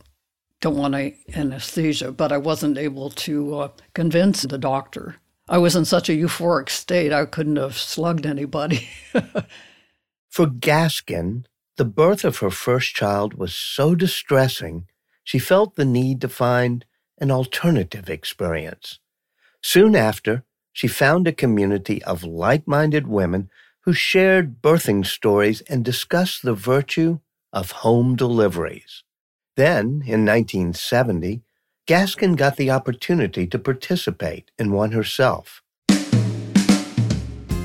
don't 0.60 0.76
want 0.76 0.94
anesthesia, 1.34 2.12
but 2.12 2.32
I 2.32 2.38
wasn't 2.38 2.78
able 2.78 3.10
to 3.10 3.58
uh, 3.58 3.68
convince 3.94 4.42
the 4.42 4.58
doctor. 4.58 5.16
I 5.48 5.58
was 5.58 5.74
in 5.74 5.84
such 5.84 6.08
a 6.08 6.12
euphoric 6.12 6.68
state, 6.68 7.12
I 7.12 7.24
couldn't 7.26 7.56
have 7.56 7.76
slugged 7.76 8.24
anybody. 8.24 8.88
For 10.30 10.46
Gaskin, 10.46 11.44
the 11.76 11.84
birth 11.84 12.25
of 12.25 12.38
her 12.38 12.50
first 12.50 12.94
child 12.94 13.34
was 13.34 13.52
so 13.52 13.96
distressing, 13.96 14.87
she 15.25 15.40
felt 15.40 15.75
the 15.75 15.84
need 15.84 16.20
to 16.20 16.28
find 16.28 16.84
an 17.18 17.32
alternative 17.32 18.08
experience. 18.08 19.00
Soon 19.60 19.96
after, 19.96 20.44
she 20.72 20.87
found 20.87 21.26
a 21.26 21.32
community 21.32 22.00
of 22.04 22.22
like 22.22 22.68
minded 22.68 23.08
women 23.08 23.50
who 23.80 23.92
shared 23.92 24.62
birthing 24.62 25.04
stories 25.04 25.62
and 25.62 25.84
discussed 25.84 26.44
the 26.44 26.54
virtue 26.54 27.18
of 27.52 27.72
home 27.82 28.14
deliveries. 28.14 29.02
Then, 29.56 30.04
in 30.06 30.25
1970, 30.25 31.42
Gaskin 31.88 32.37
got 32.37 32.56
the 32.56 32.70
opportunity 32.70 33.49
to 33.49 33.58
participate 33.58 34.52
in 34.60 34.70
one 34.70 34.92
herself. 34.92 35.60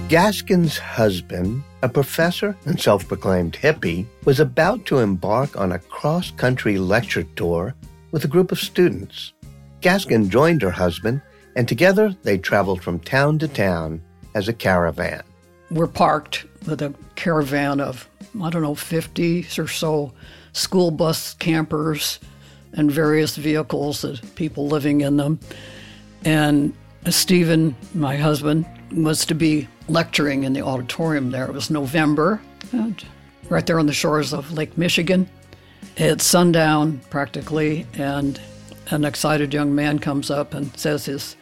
Gaskin's 0.10 0.80
husband, 0.80 1.64
a 1.86 1.90
professor 1.90 2.58
and 2.66 2.82
self 2.82 3.08
proclaimed 3.08 3.54
hippie, 3.54 4.08
was 4.26 4.40
about 4.40 4.86
to 4.88 4.98
embark 4.98 5.56
on 5.56 5.72
a 5.72 5.78
cross 5.78 6.32
country 6.32 6.80
lecture 6.80 7.24
tour 7.36 7.76
with 8.12 8.26
a 8.26 8.28
group 8.28 8.52
of 8.52 8.58
students. 8.60 9.34
Gaskin 9.82 10.30
joined 10.30 10.64
her 10.64 10.72
husband, 10.72 11.22
and 11.56 11.68
together 11.68 12.16
they 12.24 12.40
traveled 12.40 12.82
from 12.82 13.00
town 13.00 13.38
to 13.38 13.48
town 13.48 14.02
as 14.34 14.48
a 14.48 14.54
caravan. 14.54 15.22
We're 15.70 15.86
parked 15.86 16.46
with 16.66 16.82
a 16.82 16.92
caravan 17.16 17.80
of, 17.80 18.10
I 18.42 18.50
don't 18.50 18.64
know, 18.64 18.74
50 18.74 19.46
or 19.60 19.68
so 19.68 20.12
school 20.54 20.90
bus 20.90 21.36
campers 21.36 22.20
and 22.74 22.92
various 22.92 23.36
vehicles, 23.36 24.04
and 24.04 24.36
people 24.36 24.68
living 24.68 25.02
in 25.02 25.18
them. 25.18 25.40
And 26.24 26.74
Stephen, 27.10 27.76
my 27.94 28.18
husband, 28.18 28.66
was 28.92 29.26
to 29.26 29.36
be 29.36 29.68
lecturing 29.88 30.44
in 30.44 30.54
the 30.54 30.62
auditorium 30.62 31.32
there. 31.32 31.46
It 31.46 31.54
was 31.54 31.70
November, 31.70 32.42
right 33.50 33.66
there 33.66 33.80
on 33.80 33.86
the 33.86 33.94
shores 33.94 34.34
of 34.34 34.52
Lake 34.52 34.78
Michigan. 34.78 35.30
It's 35.98 36.26
sundown 36.26 37.00
practically, 37.10 37.86
and 37.94 38.40
an 38.92 39.06
excited 39.06 39.54
young 39.54 39.74
man 39.74 40.00
comes 40.00 40.30
up 40.30 40.54
and 40.54 40.78
says 40.78 41.06
his 41.06 41.36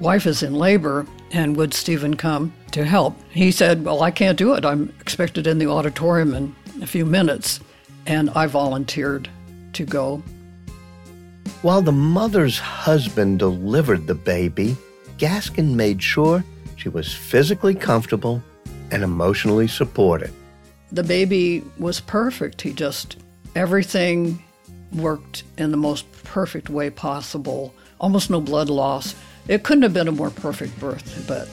wife 0.00 0.26
is 0.26 0.42
in 0.42 0.54
labor 0.54 1.06
and 1.32 1.56
would 1.56 1.74
Stephen 1.74 2.16
come 2.16 2.52
to 2.72 2.84
help? 2.84 3.16
He 3.30 3.50
said, 3.50 3.84
Well, 3.84 4.02
I 4.02 4.10
can't 4.10 4.38
do 4.38 4.54
it. 4.54 4.64
I'm 4.64 4.92
expected 5.00 5.46
in 5.46 5.58
the 5.58 5.66
auditorium 5.66 6.34
in 6.34 6.54
a 6.82 6.86
few 6.86 7.04
minutes. 7.04 7.60
And 8.06 8.30
I 8.30 8.46
volunteered 8.46 9.28
to 9.74 9.84
go. 9.84 10.22
While 11.60 11.82
the 11.82 11.92
mother's 11.92 12.58
husband 12.58 13.40
delivered 13.40 14.06
the 14.06 14.14
baby, 14.14 14.76
Gaskin 15.18 15.74
made 15.74 16.02
sure 16.02 16.44
she 16.78 16.88
was 16.88 17.12
physically 17.12 17.74
comfortable 17.74 18.42
and 18.90 19.02
emotionally 19.02 19.66
supported. 19.66 20.30
The 20.92 21.02
baby 21.02 21.62
was 21.78 22.00
perfect. 22.00 22.62
He 22.62 22.72
just, 22.72 23.16
everything 23.54 24.42
worked 24.92 25.42
in 25.58 25.72
the 25.72 25.76
most 25.76 26.10
perfect 26.22 26.70
way 26.70 26.88
possible, 26.88 27.74
almost 28.00 28.30
no 28.30 28.40
blood 28.40 28.70
loss. 28.70 29.14
It 29.48 29.64
couldn't 29.64 29.82
have 29.82 29.92
been 29.92 30.08
a 30.08 30.12
more 30.12 30.30
perfect 30.30 30.78
birth, 30.78 31.24
but 31.26 31.48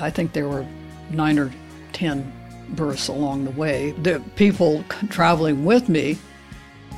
I 0.00 0.10
think 0.10 0.32
there 0.32 0.48
were 0.48 0.64
nine 1.10 1.38
or 1.38 1.52
ten 1.92 2.32
births 2.70 3.08
along 3.08 3.44
the 3.44 3.50
way. 3.50 3.90
The 4.02 4.22
people 4.36 4.84
traveling 5.10 5.64
with 5.64 5.88
me, 5.88 6.18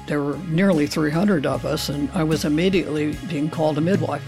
there 0.06 0.22
were 0.22 0.36
nearly 0.48 0.86
300 0.86 1.46
of 1.46 1.64
us, 1.64 1.88
and 1.88 2.10
I 2.12 2.24
was 2.24 2.44
immediately 2.44 3.16
being 3.28 3.48
called 3.48 3.78
a 3.78 3.80
midwife. 3.80 4.22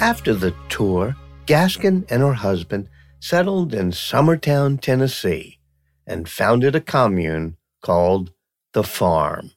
After 0.00 0.34
the 0.34 0.52
tour, 0.68 1.16
Gaskin 1.46 2.04
and 2.10 2.20
her 2.20 2.34
husband 2.34 2.88
settled 3.20 3.72
in 3.72 3.92
Summertown, 3.92 4.80
Tennessee, 4.80 5.60
and 6.04 6.28
founded 6.28 6.74
a 6.74 6.80
commune 6.80 7.56
called 7.80 8.32
The 8.72 8.82
Farm. 8.82 9.52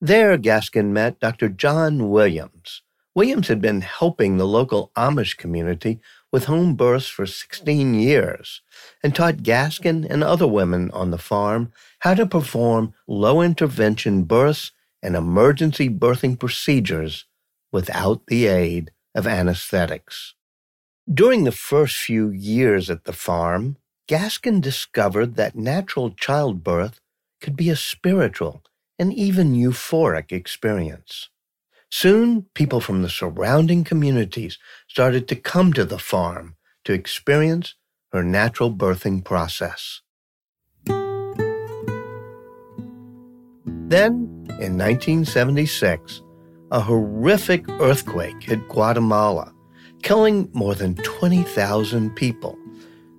There, 0.00 0.38
Gaskin 0.38 0.92
met 0.92 1.20
Dr. 1.20 1.50
John 1.50 2.08
Williams. 2.08 2.82
Williams 3.14 3.48
had 3.48 3.60
been 3.60 3.82
helping 3.82 4.38
the 4.38 4.46
local 4.46 4.92
Amish 4.96 5.36
community 5.36 6.00
with 6.32 6.46
home 6.46 6.74
births 6.74 7.08
for 7.08 7.26
16 7.26 7.94
years 7.94 8.62
and 9.02 9.14
taught 9.14 9.42
Gaskin 9.42 10.06
and 10.08 10.24
other 10.24 10.46
women 10.46 10.90
on 10.92 11.10
the 11.10 11.18
farm 11.18 11.70
how 12.00 12.14
to 12.14 12.26
perform 12.26 12.94
low 13.06 13.42
intervention 13.42 14.24
births 14.24 14.72
and 15.02 15.14
emergency 15.14 15.88
birthing 15.90 16.38
procedures 16.40 17.26
without 17.70 18.26
the 18.26 18.46
aid 18.46 18.90
of 19.16 19.26
anesthetics. 19.26 20.34
During 21.12 21.44
the 21.44 21.52
first 21.52 21.96
few 21.96 22.30
years 22.30 22.90
at 22.90 23.04
the 23.04 23.12
farm, 23.12 23.78
Gaskin 24.08 24.60
discovered 24.60 25.34
that 25.34 25.56
natural 25.56 26.10
childbirth 26.10 27.00
could 27.40 27.56
be 27.56 27.70
a 27.70 27.76
spiritual 27.76 28.62
and 28.98 29.12
even 29.12 29.54
euphoric 29.54 30.30
experience. 30.32 31.30
Soon, 31.90 32.46
people 32.54 32.80
from 32.80 33.02
the 33.02 33.08
surrounding 33.08 33.84
communities 33.84 34.58
started 34.88 35.26
to 35.28 35.36
come 35.36 35.72
to 35.72 35.84
the 35.84 35.98
farm 35.98 36.56
to 36.84 36.92
experience 36.92 37.74
her 38.12 38.22
natural 38.22 38.72
birthing 38.72 39.24
process. 39.24 40.02
Then, 43.88 44.44
in 44.58 44.76
1976, 44.76 46.22
a 46.70 46.80
horrific 46.80 47.68
earthquake 47.80 48.42
hit 48.42 48.68
Guatemala, 48.68 49.52
killing 50.02 50.48
more 50.52 50.74
than 50.74 50.94
20,000 50.96 52.14
people. 52.14 52.58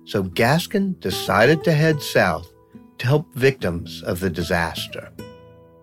So 0.04 0.24
Gaskin 0.24 0.98
decided 1.00 1.64
to 1.64 1.72
head 1.72 2.02
south 2.02 2.50
to 2.98 3.06
help 3.06 3.32
victims 3.34 4.02
of 4.02 4.20
the 4.20 4.30
disaster. 4.30 5.10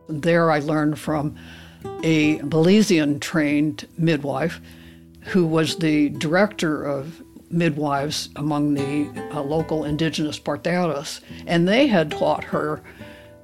There, 0.08 0.52
I 0.52 0.60
learned 0.60 1.00
from 1.00 1.36
a 2.04 2.40
Belizean 2.40 3.20
trained 3.20 3.88
midwife 3.98 4.62
who 5.22 5.46
was 5.46 5.78
the 5.78 6.10
director 6.10 6.84
of 6.84 7.24
midwives 7.50 8.30
among 8.36 8.74
the 8.74 9.10
uh, 9.34 9.42
local 9.42 9.86
indigenous 9.86 10.40
parteras, 10.40 11.22
and 11.48 11.68
they 11.68 11.88
had 11.88 12.12
taught 12.12 12.44
her 12.44 12.84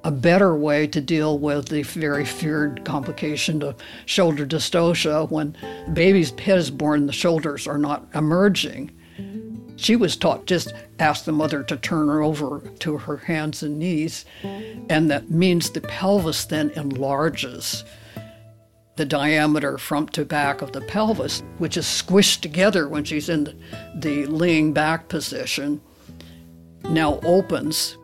a 0.04 0.12
better 0.12 0.56
way 0.56 0.88
to 0.88 1.02
deal 1.02 1.38
with 1.38 1.70
the 1.70 1.84
very 1.84 2.26
feared 2.26 2.84
complication 2.86 3.62
of 3.62 3.76
shoulder 4.06 4.46
dystocia 4.46 5.30
when 5.30 5.56
the 5.86 5.92
baby's 5.92 6.32
head 6.32 6.58
is 6.58 6.72
born, 6.72 7.06
the 7.06 7.14
shoulders 7.14 7.68
are 7.68 7.78
not 7.78 8.08
emerging. 8.16 8.92
She 9.76 9.96
was 9.96 10.16
taught 10.16 10.46
just 10.46 10.74
ask 11.00 11.26
the 11.26 11.32
mother 11.32 11.64
to 11.64 11.78
turn 11.78 12.08
her 12.08 12.22
over 12.22 12.62
to 12.80 12.98
her 12.98 13.18
hands 13.18 13.64
and 13.64 13.80
knees, 13.80 14.26
and 14.44 15.10
that 15.10 15.32
means 15.32 15.70
the 15.70 15.82
pelvis 15.82 16.46
then 16.46 16.70
enlarges 16.72 17.84
the 18.96 19.06
diameter 19.06 19.78
front 19.78 20.14
to 20.14 20.26
back 20.26 20.62
of 20.62 20.74
the 20.74 20.82
pelvis, 20.82 21.42
which 21.58 21.78
is 21.78 21.86
squished 21.86 22.42
together 22.42 22.88
when 22.88 23.04
she's 23.04 23.30
in 23.30 23.46
the, 23.46 23.56
the 23.96 24.26
leaning 24.28 24.74
back 24.74 25.08
position, 25.08 25.82
now 26.84 27.20
opens. 27.24 27.98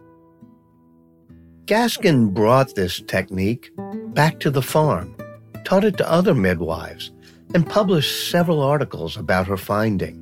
Gaskin 1.67 2.33
brought 2.33 2.75
this 2.75 3.01
technique 3.01 3.71
back 4.13 4.39
to 4.39 4.49
the 4.49 4.61
farm, 4.61 5.13
taught 5.65 5.83
it 5.83 5.97
to 5.97 6.09
other 6.09 6.33
midwives, 6.33 7.11
and 7.53 7.69
published 7.69 8.31
several 8.31 8.61
articles 8.61 9.17
about 9.17 9.47
her 9.47 9.57
finding. 9.57 10.15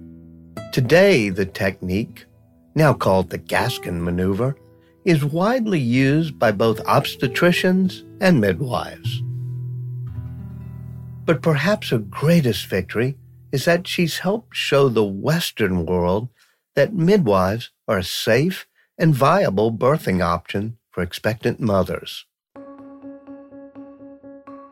Today, 0.73 1.29
the 1.29 1.45
technique, 1.45 2.25
now 2.73 2.95
called 2.95 3.29
the 3.29 3.37
Gaskin 3.37 4.01
maneuver, 4.01 4.57
is 5.03 5.23
widely 5.23 5.79
used 5.79 6.39
by 6.39 6.51
both 6.51 6.83
obstetricians 6.85 8.01
and 8.19 8.41
midwives. 8.41 9.21
But 11.25 11.43
perhaps 11.43 11.91
her 11.91 11.99
greatest 11.99 12.65
victory 12.65 13.19
is 13.51 13.65
that 13.65 13.87
she's 13.87 14.17
helped 14.17 14.55
show 14.55 14.89
the 14.89 15.05
Western 15.05 15.85
world 15.85 16.27
that 16.73 16.95
midwives 16.95 17.69
are 17.87 17.99
a 17.99 18.03
safe 18.03 18.65
and 18.97 19.13
viable 19.13 19.71
birthing 19.71 20.23
option 20.23 20.79
for 20.95 21.03
expectant 21.03 21.59
mothers. 21.59 22.25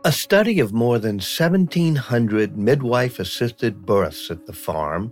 A 0.05 0.11
study 0.13 0.61
of 0.61 0.71
more 0.71 0.97
than 0.97 1.15
1,700 1.15 2.57
midwife 2.57 3.19
assisted 3.19 3.85
births 3.85 4.31
at 4.31 4.45
the 4.45 4.53
farm 4.53 5.11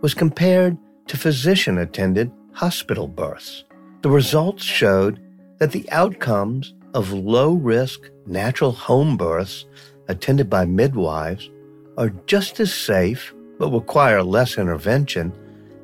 was 0.00 0.14
compared 0.14 0.76
to 1.06 1.16
physician 1.16 1.78
attended 1.78 2.32
hospital 2.54 3.06
births. 3.06 3.62
The 4.02 4.10
results 4.10 4.64
showed 4.64 5.20
that 5.58 5.70
the 5.70 5.88
outcomes 5.92 6.74
of 6.92 7.12
low 7.12 7.52
risk 7.52 8.10
natural 8.26 8.72
home 8.72 9.16
births 9.16 9.64
attended 10.08 10.50
by 10.50 10.64
midwives 10.64 11.50
are 11.96 12.10
just 12.26 12.58
as 12.58 12.74
safe 12.74 13.32
but 13.60 13.70
require 13.70 14.24
less 14.24 14.58
intervention 14.58 15.32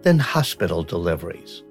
than 0.02 0.18
hospital 0.18 0.82
deliveries. 0.82 1.62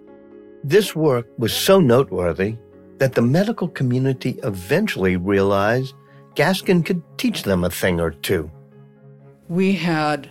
This 0.63 0.95
work 0.95 1.27
was 1.37 1.51
so 1.51 1.81
noteworthy 1.81 2.55
that 2.97 3.13
the 3.13 3.21
medical 3.21 3.67
community 3.67 4.39
eventually 4.43 5.15
realized 5.15 5.93
Gaskin 6.35 6.85
could 6.85 7.01
teach 7.17 7.43
them 7.43 7.63
a 7.63 7.69
thing 7.69 7.99
or 7.99 8.11
two. 8.11 8.49
We 9.49 9.73
had 9.73 10.29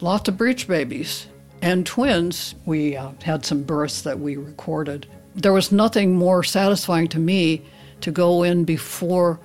lots 0.00 0.28
of 0.28 0.36
breech 0.36 0.68
babies 0.68 1.26
and 1.62 1.86
twins. 1.86 2.54
We 2.66 2.96
uh, 2.96 3.12
had 3.22 3.44
some 3.44 3.62
births 3.62 4.02
that 4.02 4.18
we 4.18 4.36
recorded. 4.36 5.06
There 5.34 5.52
was 5.52 5.72
nothing 5.72 6.14
more 6.14 6.42
satisfying 6.42 7.08
to 7.08 7.18
me 7.18 7.62
to 8.00 8.10
go 8.10 8.42
in 8.42 8.64
before 8.64 9.40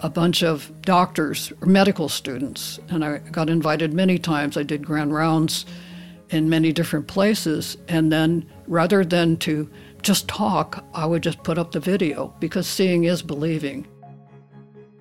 a 0.00 0.08
bunch 0.08 0.42
of 0.42 0.70
doctors 0.82 1.52
or 1.60 1.66
medical 1.66 2.08
students, 2.08 2.78
and 2.88 3.04
I 3.04 3.18
got 3.18 3.50
invited 3.50 3.92
many 3.92 4.18
times. 4.18 4.56
I 4.56 4.62
did 4.62 4.86
grand 4.86 5.12
rounds 5.12 5.66
in 6.30 6.48
many 6.48 6.72
different 6.72 7.08
places, 7.08 7.76
and 7.88 8.12
then 8.12 8.48
rather 8.66 9.04
than 9.04 9.36
to 9.38 9.68
just 10.02 10.28
talk, 10.28 10.84
I 10.94 11.06
would 11.06 11.22
just 11.22 11.42
put 11.42 11.58
up 11.58 11.72
the 11.72 11.80
video 11.80 12.34
because 12.40 12.66
seeing 12.66 13.04
is 13.04 13.22
believing. 13.22 13.86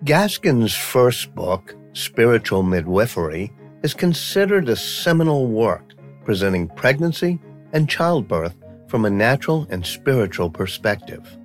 Gaskin's 0.04 0.76
first 0.76 1.34
book, 1.34 1.76
Spiritual 1.94 2.64
Midwifery, 2.64 3.52
is 3.84 3.94
considered 3.94 4.70
a 4.70 4.76
seminal 4.76 5.48
work 5.48 5.94
presenting 6.24 6.68
pregnancy 6.68 7.40
and 7.74 7.90
childbirth 7.90 8.56
from 8.88 9.06
a 9.06 9.10
natural 9.10 9.68
and 9.70 9.86
spiritual 9.86 10.50
perspective. 10.50 11.38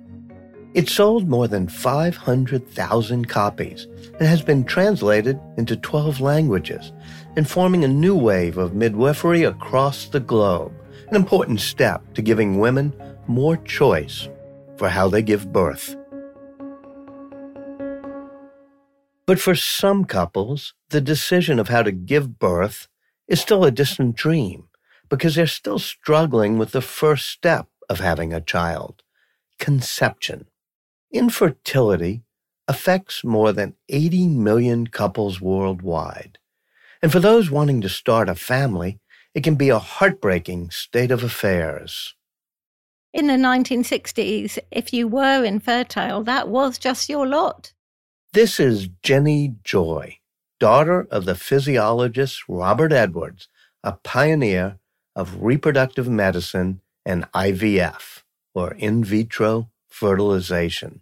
It 0.73 0.89
sold 0.89 1.29
more 1.29 1.47
than 1.47 1.67
500,000 1.67 3.29
copies 3.29 3.87
and 4.19 4.27
has 4.27 4.41
been 4.41 4.63
translated 4.63 5.39
into 5.57 5.77
12 5.77 6.19
languages, 6.19 6.91
informing 7.35 7.83
a 7.83 7.87
new 7.87 8.15
wave 8.15 8.57
of 8.57 8.73
midwifery 8.73 9.43
across 9.43 10.07
the 10.07 10.19
globe, 10.19 10.73
an 11.09 11.15
important 11.15 11.59
step 11.59 12.01
to 12.15 12.23
giving 12.23 12.57
women 12.57 12.91
more 13.27 13.57
choice 13.57 14.29
for 14.77 14.89
how 14.89 15.07
they 15.07 15.21
give 15.21 15.51
birth. 15.51 15.95
But 19.25 19.39
for 19.39 19.55
some 19.55 20.05
couples, 20.05 20.73
the 20.89 21.01
decision 21.01 21.59
of 21.59 21.69
how 21.69 21.83
to 21.83 21.91
give 21.91 22.39
birth 22.39 22.87
is 23.27 23.39
still 23.39 23.63
a 23.63 23.71
distant 23.71 24.15
dream 24.15 24.67
because 25.09 25.35
they're 25.35 25.47
still 25.47 25.79
struggling 25.79 26.57
with 26.57 26.71
the 26.71 26.81
first 26.81 27.27
step 27.27 27.67
of 27.89 27.99
having 27.99 28.33
a 28.33 28.41
child 28.41 29.03
conception. 29.59 30.47
Infertility 31.11 32.23
affects 32.67 33.23
more 33.23 33.53
than 33.53 33.75
80 33.89 34.27
million 34.27 34.87
couples 34.87 35.39
worldwide. 35.39 36.39
And 37.01 37.11
for 37.11 37.19
those 37.19 37.51
wanting 37.51 37.81
to 37.81 37.89
start 37.89 38.29
a 38.29 38.35
family, 38.35 38.99
it 39.33 39.43
can 39.43 39.55
be 39.55 39.69
a 39.69 39.79
heartbreaking 39.79 40.71
state 40.71 41.11
of 41.11 41.23
affairs. 41.23 42.15
In 43.13 43.27
the 43.27 43.33
1960s, 43.33 44.57
if 44.71 44.91
you 44.91 45.07
were 45.07 45.43
infertile, 45.43 46.23
that 46.23 46.47
was 46.47 46.79
just 46.79 47.07
your 47.07 47.27
lot. 47.27 47.71
This 48.33 48.59
is 48.59 48.89
Jenny 49.03 49.53
Joy, 49.63 50.17
daughter 50.59 51.07
of 51.11 51.25
the 51.25 51.35
physiologist 51.35 52.41
Robert 52.47 52.91
Edwards, 52.91 53.49
a 53.83 53.91
pioneer 53.91 54.79
of 55.15 55.43
reproductive 55.43 56.09
medicine 56.09 56.81
and 57.05 57.31
IVF, 57.33 58.23
or 58.55 58.73
in 58.73 59.03
vitro 59.03 59.69
fertilization. 59.87 61.01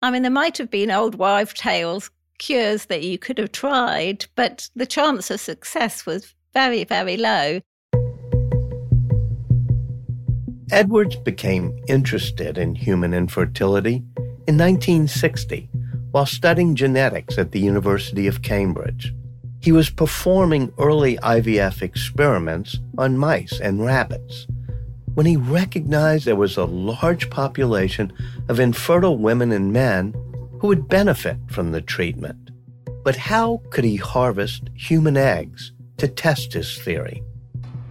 I 0.00 0.12
mean, 0.12 0.22
there 0.22 0.30
might 0.30 0.58
have 0.58 0.70
been 0.70 0.92
old 0.92 1.16
wives' 1.16 1.54
tales, 1.54 2.08
cures 2.38 2.84
that 2.84 3.02
you 3.02 3.18
could 3.18 3.38
have 3.38 3.50
tried, 3.50 4.26
but 4.36 4.70
the 4.76 4.86
chance 4.86 5.28
of 5.28 5.40
success 5.40 6.06
was 6.06 6.34
very, 6.54 6.84
very 6.84 7.16
low. 7.16 7.62
Edwards 10.70 11.16
became 11.16 11.82
interested 11.88 12.56
in 12.56 12.74
human 12.74 13.12
infertility 13.12 13.96
in 14.46 14.58
1960 14.58 15.68
while 16.12 16.26
studying 16.26 16.74
genetics 16.74 17.38
at 17.38 17.52
the 17.52 17.60
University 17.60 18.26
of 18.26 18.42
Cambridge. 18.42 19.14
He 19.60 19.72
was 19.72 19.90
performing 19.90 20.72
early 20.78 21.16
IVF 21.18 21.82
experiments 21.82 22.78
on 22.98 23.18
mice 23.18 23.60
and 23.60 23.84
rabbits 23.84 24.46
when 25.14 25.26
he 25.26 25.36
recognized 25.36 26.24
there 26.24 26.36
was 26.36 26.56
a 26.56 26.64
large 26.64 27.28
population 27.28 28.12
of 28.48 28.60
infertile 28.60 29.18
women 29.18 29.52
and 29.52 29.72
men 29.72 30.14
who 30.60 30.68
would 30.68 30.88
benefit 30.88 31.36
from 31.48 31.72
the 31.72 31.82
treatment. 31.82 32.50
But 33.04 33.16
how 33.16 33.60
could 33.70 33.84
he 33.84 33.96
harvest 33.96 34.70
human 34.74 35.16
eggs 35.16 35.72
to 35.98 36.08
test 36.08 36.52
his 36.52 36.78
theory? 36.78 37.22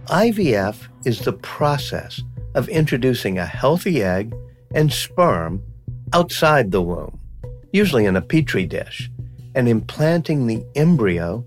IVF 0.06 0.88
is 1.04 1.20
the 1.20 1.32
process 1.34 2.22
of 2.54 2.68
introducing 2.68 3.38
a 3.38 3.46
healthy 3.46 4.02
egg 4.02 4.34
and 4.74 4.92
sperm 4.92 5.62
outside 6.12 6.70
the 6.70 6.82
womb, 6.82 7.18
usually 7.72 8.04
in 8.04 8.16
a 8.16 8.22
petri 8.22 8.66
dish, 8.66 9.10
and 9.54 9.68
implanting 9.68 10.46
the 10.46 10.64
embryo 10.74 11.44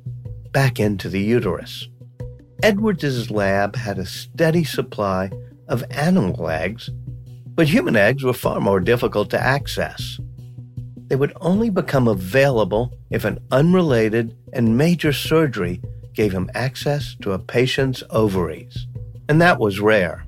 back 0.51 0.79
into 0.79 1.09
the 1.09 1.21
uterus. 1.21 1.87
Edwards's 2.63 3.29
lab 3.29 3.75
had 3.75 3.97
a 3.97 4.05
steady 4.05 4.63
supply 4.63 5.29
of 5.67 5.83
animal 5.91 6.49
eggs, 6.49 6.89
but 7.53 7.67
human 7.67 7.95
eggs 7.95 8.23
were 8.23 8.33
far 8.33 8.59
more 8.59 8.79
difficult 8.79 9.29
to 9.31 9.39
access. 9.39 10.19
They 11.07 11.15
would 11.15 11.33
only 11.41 11.69
become 11.69 12.07
available 12.07 12.93
if 13.11 13.25
an 13.25 13.39
unrelated 13.51 14.35
and 14.53 14.77
major 14.77 15.13
surgery 15.13 15.81
gave 16.13 16.31
him 16.31 16.49
access 16.55 17.15
to 17.21 17.33
a 17.33 17.39
patient's 17.39 18.03
ovaries. 18.09 18.87
And 19.29 19.41
that 19.41 19.59
was 19.59 19.79
rare. 19.79 20.24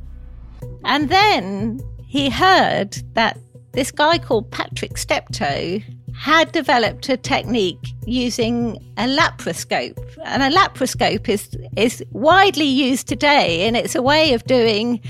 And 0.88 1.10
then 1.10 1.82
he 2.08 2.30
heard 2.30 2.98
that 3.14 3.38
this 3.74 3.92
guy 3.92 4.18
called 4.18 4.50
Patrick 4.50 4.98
Steptoe 4.98 5.82
had 6.16 6.52
developed 6.52 7.10
a 7.10 7.18
technique 7.18 7.94
using 8.06 8.78
a 8.98 9.06
laparoscope. 9.06 10.00
And 10.24 10.42
a 10.42 10.50
laparoscope 10.50 11.30
is, 11.30 11.56
is 11.76 12.04
widely 12.12 12.66
used 12.66 13.08
today, 13.08 13.68
and 13.68 13.78
it's 13.78 13.96
a 13.96 14.02
way 14.02 14.34
of 14.34 14.46
doing 14.46 15.02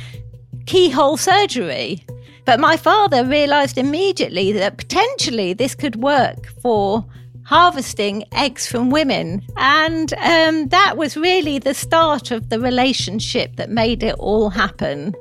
keyhole 0.66 1.16
surgery. 1.16 2.04
But 2.44 2.60
my 2.60 2.76
father 2.76 3.24
realized 3.24 3.78
immediately 3.78 4.52
that 4.54 4.78
potentially 4.78 5.54
this 5.54 5.76
could 5.76 5.98
work 5.98 6.48
for 6.62 7.06
harvesting 7.46 8.26
eggs 8.34 8.68
from 8.68 8.90
women. 8.90 9.44
And 9.56 10.12
um, 10.16 10.70
that 10.70 10.98
was 10.98 11.16
really 11.16 11.60
the 11.60 11.74
start 11.74 12.32
of 12.32 12.50
the 12.50 12.60
relationship 12.60 13.56
that 13.58 13.70
made 13.70 14.04
it 14.04 14.16
all 14.16 14.50
happen. 14.50 15.14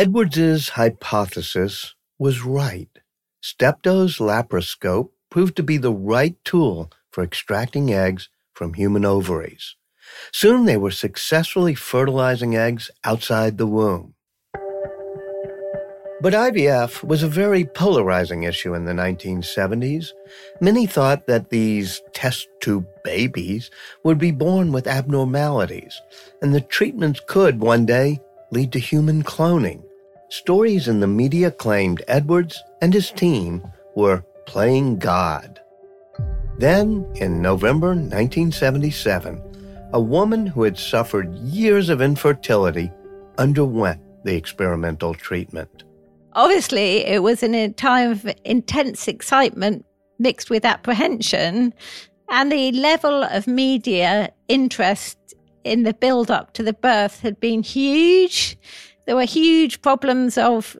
Edwards's 0.00 0.70
hypothesis 0.70 1.94
was 2.18 2.42
right. 2.42 2.88
Steptoe's 3.42 4.16
laparoscope 4.16 5.10
proved 5.28 5.54
to 5.56 5.62
be 5.62 5.76
the 5.76 5.92
right 5.92 6.42
tool 6.42 6.90
for 7.10 7.22
extracting 7.22 7.92
eggs 7.92 8.30
from 8.54 8.72
human 8.72 9.04
ovaries. 9.04 9.76
Soon 10.32 10.64
they 10.64 10.78
were 10.78 10.90
successfully 10.90 11.74
fertilizing 11.74 12.56
eggs 12.56 12.90
outside 13.04 13.58
the 13.58 13.66
womb. 13.66 14.14
But 16.22 16.32
IVF 16.32 17.04
was 17.04 17.22
a 17.22 17.28
very 17.28 17.66
polarizing 17.66 18.44
issue 18.44 18.72
in 18.72 18.86
the 18.86 18.94
1970s. 18.94 20.12
Many 20.62 20.86
thought 20.86 21.26
that 21.26 21.50
these 21.50 22.00
test 22.14 22.48
tube 22.62 22.86
babies 23.04 23.70
would 24.02 24.16
be 24.16 24.30
born 24.30 24.72
with 24.72 24.86
abnormalities, 24.86 26.00
and 26.40 26.54
the 26.54 26.62
treatments 26.62 27.20
could 27.26 27.60
one 27.60 27.84
day 27.84 28.18
lead 28.50 28.72
to 28.72 28.78
human 28.78 29.22
cloning. 29.22 29.84
Stories 30.30 30.86
in 30.86 31.00
the 31.00 31.08
media 31.08 31.50
claimed 31.50 32.04
Edwards 32.06 32.62
and 32.80 32.94
his 32.94 33.10
team 33.10 33.66
were 33.96 34.24
playing 34.46 35.00
God. 35.00 35.58
Then, 36.56 37.04
in 37.16 37.42
November 37.42 37.88
1977, 37.88 39.90
a 39.92 40.00
woman 40.00 40.46
who 40.46 40.62
had 40.62 40.78
suffered 40.78 41.34
years 41.34 41.88
of 41.88 42.00
infertility 42.00 42.92
underwent 43.38 44.00
the 44.22 44.36
experimental 44.36 45.14
treatment. 45.14 45.82
Obviously, 46.34 47.04
it 47.04 47.24
was 47.24 47.42
in 47.42 47.56
a 47.56 47.72
time 47.72 48.12
of 48.12 48.32
intense 48.44 49.08
excitement 49.08 49.84
mixed 50.20 50.48
with 50.48 50.64
apprehension, 50.64 51.74
and 52.28 52.52
the 52.52 52.70
level 52.70 53.24
of 53.24 53.48
media 53.48 54.30
interest 54.46 55.18
in 55.64 55.82
the 55.82 55.94
build 55.94 56.30
up 56.30 56.52
to 56.52 56.62
the 56.62 56.72
birth 56.72 57.18
had 57.18 57.40
been 57.40 57.64
huge. 57.64 58.56
There 59.10 59.16
were 59.16 59.24
huge 59.24 59.82
problems 59.82 60.38
of 60.38 60.76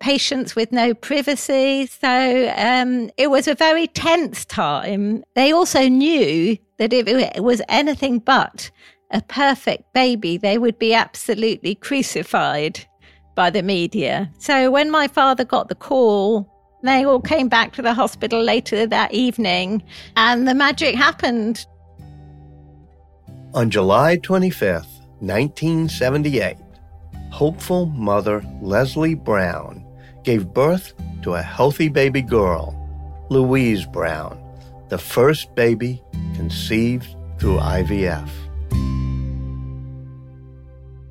patients 0.00 0.56
with 0.56 0.72
no 0.72 0.92
privacy. 0.92 1.86
So 1.86 2.52
um, 2.56 3.10
it 3.16 3.30
was 3.30 3.46
a 3.46 3.54
very 3.54 3.86
tense 3.86 4.44
time. 4.44 5.22
They 5.36 5.52
also 5.52 5.86
knew 5.86 6.58
that 6.78 6.92
if 6.92 7.06
it 7.06 7.44
was 7.44 7.62
anything 7.68 8.18
but 8.18 8.72
a 9.12 9.22
perfect 9.22 9.84
baby, 9.92 10.36
they 10.36 10.58
would 10.58 10.80
be 10.80 10.94
absolutely 10.94 11.76
crucified 11.76 12.84
by 13.36 13.50
the 13.50 13.62
media. 13.62 14.32
So 14.40 14.72
when 14.72 14.90
my 14.90 15.06
father 15.06 15.44
got 15.44 15.68
the 15.68 15.76
call, 15.76 16.52
they 16.82 17.04
all 17.04 17.20
came 17.20 17.48
back 17.48 17.72
to 17.74 17.82
the 17.82 17.94
hospital 17.94 18.42
later 18.42 18.84
that 18.84 19.14
evening 19.14 19.84
and 20.16 20.48
the 20.48 20.54
magic 20.54 20.96
happened. 20.96 21.64
On 23.54 23.70
July 23.70 24.16
25th, 24.16 24.88
1978, 25.20 26.56
hopeful 27.38 27.86
mother 27.86 28.42
Lesley 28.60 29.14
Brown 29.14 29.86
gave 30.24 30.52
birth 30.52 30.92
to 31.22 31.34
a 31.34 31.40
healthy 31.40 31.88
baby 31.88 32.20
girl, 32.20 32.74
Louise 33.30 33.86
Brown, 33.86 34.36
the 34.88 34.98
first 34.98 35.54
baby 35.54 36.02
conceived 36.34 37.14
through 37.38 37.58
IVF. 37.58 38.28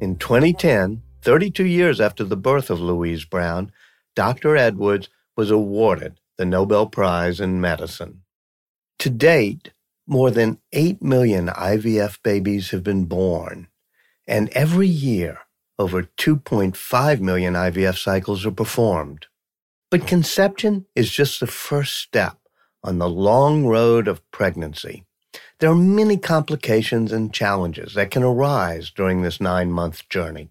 In 0.01 0.17
2010, 0.17 1.01
32 1.21 1.63
years 1.63 2.01
after 2.01 2.25
the 2.25 2.35
birth 2.35 2.69
of 2.69 2.81
Louise 2.81 3.23
Brown, 3.23 3.71
Dr. 4.13 4.57
Edwards 4.57 5.07
was 5.37 5.49
awarded 5.49 6.19
the 6.37 6.45
Nobel 6.45 6.87
Prize 6.87 7.39
in 7.39 7.61
Medicine. 7.61 8.23
To 8.99 9.09
date, 9.09 9.71
more 10.05 10.29
than 10.31 10.59
8 10.73 11.01
million 11.01 11.47
IVF 11.47 12.21
babies 12.21 12.71
have 12.71 12.83
been 12.83 13.05
born, 13.05 13.69
and 14.27 14.49
every 14.49 14.89
year, 14.89 15.39
over 15.79 16.03
2.5 16.03 17.19
million 17.19 17.53
IVF 17.53 17.97
cycles 17.97 18.45
are 18.45 18.51
performed. 18.51 19.27
But 19.89 20.07
conception 20.07 20.85
is 20.95 21.11
just 21.11 21.39
the 21.39 21.47
first 21.47 21.95
step 21.95 22.37
on 22.83 22.97
the 22.97 23.09
long 23.09 23.65
road 23.65 24.07
of 24.07 24.29
pregnancy. 24.31 25.05
There 25.59 25.69
are 25.69 25.75
many 25.75 26.17
complications 26.17 27.11
and 27.11 27.33
challenges 27.33 27.93
that 27.93 28.11
can 28.11 28.23
arise 28.23 28.91
during 28.91 29.21
this 29.21 29.39
nine 29.39 29.71
month 29.71 30.07
journey. 30.09 30.49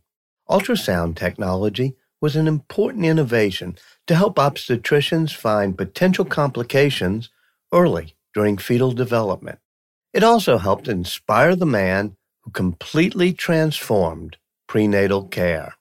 Ultrasound 0.48 1.16
technology 1.16 1.96
was 2.20 2.36
an 2.36 2.48
important 2.48 3.04
innovation 3.04 3.76
to 4.06 4.14
help 4.14 4.36
obstetricians 4.36 5.34
find 5.34 5.76
potential 5.76 6.24
complications 6.24 7.30
early 7.72 8.14
during 8.32 8.56
fetal 8.56 8.92
development. 8.92 9.58
It 10.12 10.24
also 10.24 10.58
helped 10.58 10.88
inspire 10.88 11.56
the 11.56 11.66
man 11.66 12.16
who 12.42 12.50
completely 12.50 13.32
transformed 13.32 14.38
prenatal 14.66 15.24
care. 15.24 15.74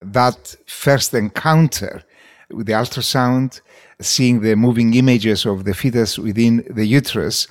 That 0.00 0.56
first 0.66 1.14
encounter 1.14 2.02
with 2.50 2.66
the 2.66 2.72
ultrasound, 2.72 3.60
seeing 4.00 4.40
the 4.40 4.56
moving 4.56 4.94
images 4.94 5.46
of 5.46 5.64
the 5.64 5.74
fetus 5.74 6.18
within 6.18 6.64
the 6.70 6.86
uterus, 6.86 7.46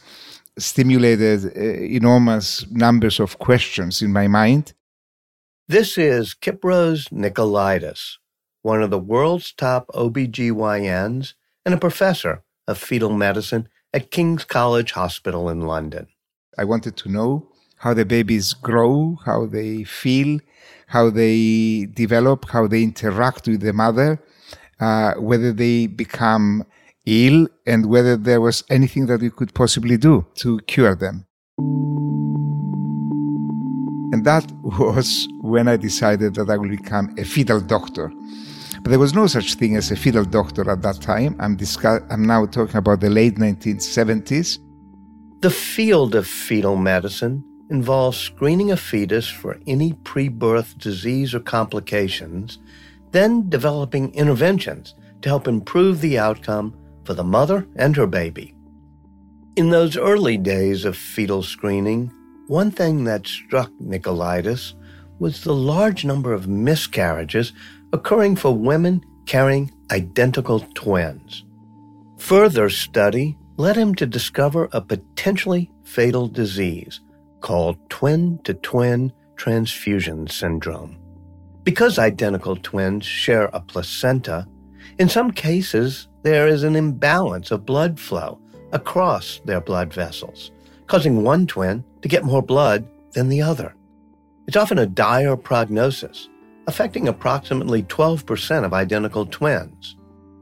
stimulated 0.57 1.45
uh, 1.45 1.59
enormous 1.59 2.69
numbers 2.71 3.19
of 3.19 3.39
questions 3.39 4.01
in 4.01 4.11
my 4.11 4.27
mind. 4.27 4.73
This 5.67 5.97
is 5.97 6.33
Kypros 6.33 7.09
Nicolaides, 7.11 8.17
one 8.63 8.81
of 8.81 8.89
the 8.89 8.99
world's 8.99 9.53
top 9.53 9.87
OBGYNs 9.89 11.33
and 11.65 11.73
a 11.73 11.77
professor 11.77 12.43
of 12.67 12.77
fetal 12.77 13.13
medicine 13.13 13.69
at 13.93 14.11
King's 14.11 14.43
College 14.43 14.91
Hospital 14.93 15.49
in 15.49 15.61
London. 15.61 16.07
I 16.57 16.63
wanted 16.63 16.97
to 16.97 17.09
know 17.09 17.47
how 17.79 17.93
the 17.93 18.05
babies 18.05 18.53
grow, 18.53 19.17
how 19.25 19.45
they 19.45 19.83
feel, 19.83 20.39
how 20.87 21.09
they 21.09 21.87
develop, 21.93 22.49
how 22.49 22.67
they 22.67 22.83
interact 22.83 23.47
with 23.47 23.61
the 23.61 23.71
mother, 23.73 24.21
uh, 24.79 25.13
whether 25.15 25.53
they 25.53 25.87
become 25.87 26.65
ill, 27.05 27.47
and 27.65 27.85
whether 27.85 28.17
there 28.17 28.41
was 28.41 28.63
anything 28.69 29.05
that 29.05 29.21
we 29.21 29.29
could 29.29 29.53
possibly 29.53 29.95
do 29.95 30.25
to 30.35 30.59
cure 30.67 30.93
them. 30.93 31.25
And 34.11 34.25
that 34.25 34.51
was 34.61 35.27
when 35.41 35.69
I 35.69 35.77
decided 35.77 36.35
that 36.35 36.49
I 36.49 36.57
will 36.57 36.69
become 36.69 37.15
a 37.17 37.23
fetal 37.23 37.61
doctor. 37.61 38.11
But 38.81 38.89
there 38.89 38.99
was 38.99 39.13
no 39.13 39.27
such 39.27 39.53
thing 39.53 39.77
as 39.77 39.89
a 39.89 39.95
fetal 39.95 40.25
doctor 40.25 40.69
at 40.69 40.81
that 40.81 41.01
time. 41.01 41.37
I'm, 41.39 41.55
discuss- 41.55 42.03
I'm 42.09 42.25
now 42.25 42.45
talking 42.45 42.75
about 42.75 42.99
the 42.99 43.09
late 43.09 43.35
1970s. 43.35 44.59
The 45.41 45.49
field 45.49 46.15
of 46.15 46.27
fetal 46.27 46.75
medicine 46.75 47.45
involves 47.69 48.17
screening 48.17 48.71
a 48.71 48.77
fetus 48.77 49.27
for 49.27 49.59
any 49.67 49.93
pre 50.03 50.27
birth 50.27 50.77
disease 50.77 51.33
or 51.33 51.39
complications, 51.39 52.59
then 53.11 53.49
developing 53.49 54.13
interventions 54.13 54.95
to 55.21 55.29
help 55.29 55.47
improve 55.47 56.01
the 56.01 56.17
outcome 56.17 56.75
for 57.03 57.13
the 57.13 57.23
mother 57.23 57.67
and 57.75 57.95
her 57.95 58.07
baby. 58.07 58.53
In 59.55 59.69
those 59.69 59.97
early 59.97 60.37
days 60.37 60.85
of 60.85 60.97
fetal 60.97 61.43
screening, 61.43 62.11
one 62.47 62.71
thing 62.71 63.03
that 63.03 63.27
struck 63.27 63.71
Nicolaides 63.79 64.73
was 65.19 65.43
the 65.43 65.53
large 65.53 66.05
number 66.05 66.33
of 66.33 66.47
miscarriages 66.47 67.53
occurring 67.91 68.35
for 68.35 68.55
women 68.55 69.03
carrying 69.25 69.71
identical 69.91 70.61
twins. 70.73 71.43
Further 72.17 72.69
study 72.69 73.37
led 73.57 73.75
him 73.75 73.93
to 73.95 74.05
discover 74.05 74.69
a 74.71 74.81
potentially 74.81 75.69
fatal 75.83 76.27
disease 76.27 77.01
called 77.41 77.77
twin 77.89 78.39
to 78.43 78.53
twin 78.53 79.13
transfusion 79.35 80.27
syndrome. 80.27 80.97
Because 81.63 81.99
identical 81.99 82.55
twins 82.55 83.05
share 83.05 83.49
a 83.53 83.59
placenta, 83.59 84.47
in 84.97 85.09
some 85.09 85.31
cases 85.31 86.07
there 86.23 86.47
is 86.47 86.63
an 86.63 86.75
imbalance 86.75 87.51
of 87.51 87.65
blood 87.65 87.99
flow 87.99 88.39
across 88.71 89.41
their 89.45 89.61
blood 89.61 89.93
vessels, 89.93 90.51
causing 90.87 91.23
one 91.23 91.47
twin 91.47 91.83
to 92.01 92.07
get 92.07 92.23
more 92.23 92.41
blood 92.41 92.87
than 93.13 93.29
the 93.29 93.41
other. 93.41 93.75
It's 94.47 94.57
often 94.57 94.79
a 94.79 94.85
dire 94.85 95.37
prognosis, 95.37 96.29
affecting 96.67 97.07
approximately 97.07 97.83
12% 97.83 98.65
of 98.65 98.73
identical 98.73 99.25
twins. 99.25 99.95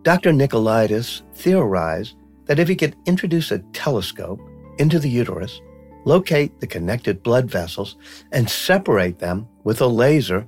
Dr. 0.04 0.32
Nicolaides 0.32 1.24
theorized 1.34 2.16
that 2.46 2.60
if 2.60 2.68
he 2.68 2.76
could 2.76 2.96
introduce 3.06 3.52
a 3.52 3.60
telescope 3.74 4.40
into 4.78 5.00
the 5.00 5.10
uterus 5.10 5.62
locate 6.08 6.60
the 6.62 6.68
connected 6.68 7.22
blood 7.22 7.52
vessels, 7.52 7.98
and 8.32 8.50
separate 8.50 9.20
them 9.20 9.48
with 9.66 9.82
a 9.82 9.88
laser, 9.88 10.48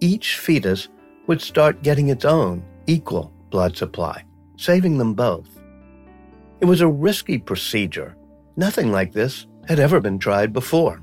each 0.00 0.38
fetus 0.38 0.88
would 1.26 1.40
start 1.40 1.82
getting 1.82 2.08
its 2.08 2.24
own 2.24 2.64
equal 2.86 3.30
blood 3.50 3.76
supply, 3.76 4.24
saving 4.56 4.96
them 4.96 5.12
both. 5.12 5.48
It 6.60 6.64
was 6.64 6.80
a 6.80 6.88
risky 6.88 7.38
procedure. 7.38 8.16
Nothing 8.56 8.90
like 8.92 9.12
this 9.12 9.46
had 9.68 9.78
ever 9.78 10.00
been 10.00 10.18
tried 10.18 10.52
before. 10.52 11.02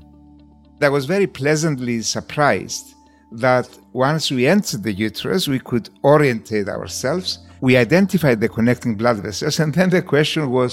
I 0.80 0.88
was 0.88 1.06
very 1.06 1.28
pleasantly 1.28 2.02
surprised 2.02 2.94
that 3.30 3.68
once 3.92 4.32
we 4.32 4.48
entered 4.48 4.82
the 4.82 4.92
uterus, 4.92 5.46
we 5.46 5.60
could 5.60 5.90
orientate 6.02 6.68
ourselves. 6.68 7.38
We 7.60 7.76
identified 7.76 8.40
the 8.40 8.48
connecting 8.48 8.96
blood 8.96 9.18
vessels, 9.18 9.60
and 9.60 9.72
then 9.72 9.90
the 9.90 10.02
question 10.02 10.50
was 10.50 10.72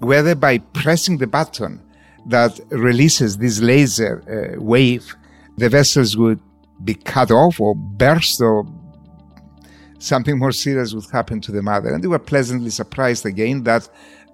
whether 0.00 0.34
by 0.34 0.58
pressing 0.58 1.18
the 1.18 1.28
button 1.28 1.80
that 2.26 2.58
releases 2.70 3.38
this 3.38 3.60
laser 3.60 4.22
uh, 4.56 4.60
wave, 4.60 5.14
the 5.56 5.68
vessels 5.68 6.16
would 6.16 6.40
be 6.82 6.94
cut 6.94 7.30
off 7.30 7.60
or 7.60 7.74
burst 7.74 8.40
or 8.40 8.66
something 9.98 10.38
more 10.38 10.52
serious 10.52 10.94
would 10.94 11.10
happen 11.10 11.40
to 11.40 11.52
the 11.52 11.62
mother. 11.62 11.92
And 11.92 12.02
they 12.02 12.08
were 12.08 12.18
pleasantly 12.18 12.70
surprised 12.70 13.24
again 13.26 13.62
that 13.64 13.88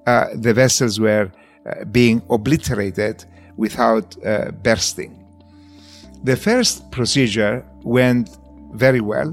uh, 0.06 0.26
the 0.34 0.54
vessels 0.54 0.98
were 0.98 1.30
uh, 1.66 1.84
being 1.84 2.22
obliterated 2.30 3.24
without 3.56 4.16
uh, 4.24 4.50
bursting. 4.50 5.16
The 6.24 6.36
first 6.36 6.90
procedure 6.90 7.64
went 7.82 8.38
very 8.72 9.00
well. 9.00 9.30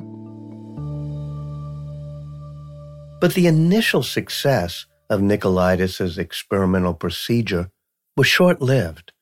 But 3.20 3.34
the 3.34 3.48
initial 3.48 4.04
success 4.04 4.86
of 5.10 5.22
Nicolaides' 5.22 6.18
experimental 6.18 6.94
procedure 6.94 7.72
was 8.18 8.28
short 8.28 8.62
lived. 8.62 9.14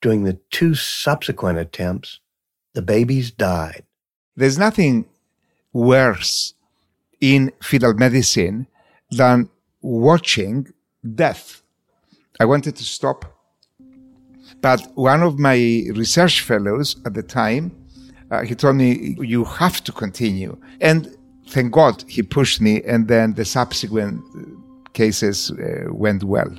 During 0.00 0.24
the 0.24 0.40
two 0.50 0.74
subsequent 0.74 1.58
attempts, 1.58 2.20
the 2.74 2.82
babies 2.82 3.30
died. 3.30 3.84
There's 4.36 4.58
nothing 4.58 5.06
worse 5.72 6.54
in 7.20 7.52
fetal 7.62 7.94
medicine 7.94 8.66
than 9.10 9.50
watching 9.82 10.72
death. 11.14 11.62
I 12.40 12.44
wanted 12.44 12.76
to 12.76 12.84
stop. 12.84 13.24
But 14.60 14.80
one 14.94 15.22
of 15.22 15.38
my 15.38 15.56
research 15.94 16.40
fellows 16.40 16.96
at 17.04 17.14
the 17.14 17.22
time, 17.22 17.72
uh, 18.30 18.42
he 18.42 18.54
told 18.54 18.76
me, 18.76 19.16
you 19.20 19.44
have 19.44 19.82
to 19.84 19.92
continue. 19.92 20.56
And 20.80 21.16
thank 21.48 21.72
God 21.72 22.04
he 22.08 22.22
pushed 22.22 22.60
me, 22.60 22.82
and 22.82 23.08
then 23.08 23.34
the 23.34 23.44
subsequent 23.44 24.22
cases 24.92 25.50
uh, 25.50 25.92
went 25.92 26.24
well. 26.24 26.50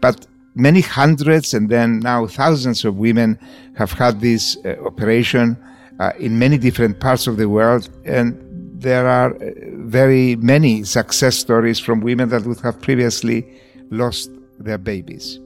But 0.00 0.26
many 0.54 0.80
hundreds 0.80 1.54
and 1.54 1.68
then 1.68 2.00
now 2.00 2.26
thousands 2.26 2.84
of 2.84 2.96
women 2.96 3.38
have 3.76 3.92
had 3.92 4.20
this 4.20 4.56
uh, 4.64 4.76
operation 4.84 5.56
uh, 5.98 6.12
in 6.18 6.38
many 6.38 6.58
different 6.58 7.00
parts 7.00 7.26
of 7.26 7.36
the 7.36 7.48
world. 7.48 7.88
And 8.04 8.38
there 8.80 9.06
are 9.06 9.34
uh, 9.34 9.50
very 9.84 10.36
many 10.36 10.84
success 10.84 11.36
stories 11.36 11.78
from 11.78 12.00
women 12.00 12.30
that 12.30 12.44
would 12.44 12.60
have 12.60 12.80
previously 12.80 13.46
lost 13.90 14.30
their 14.58 14.78
babies. 14.78 15.38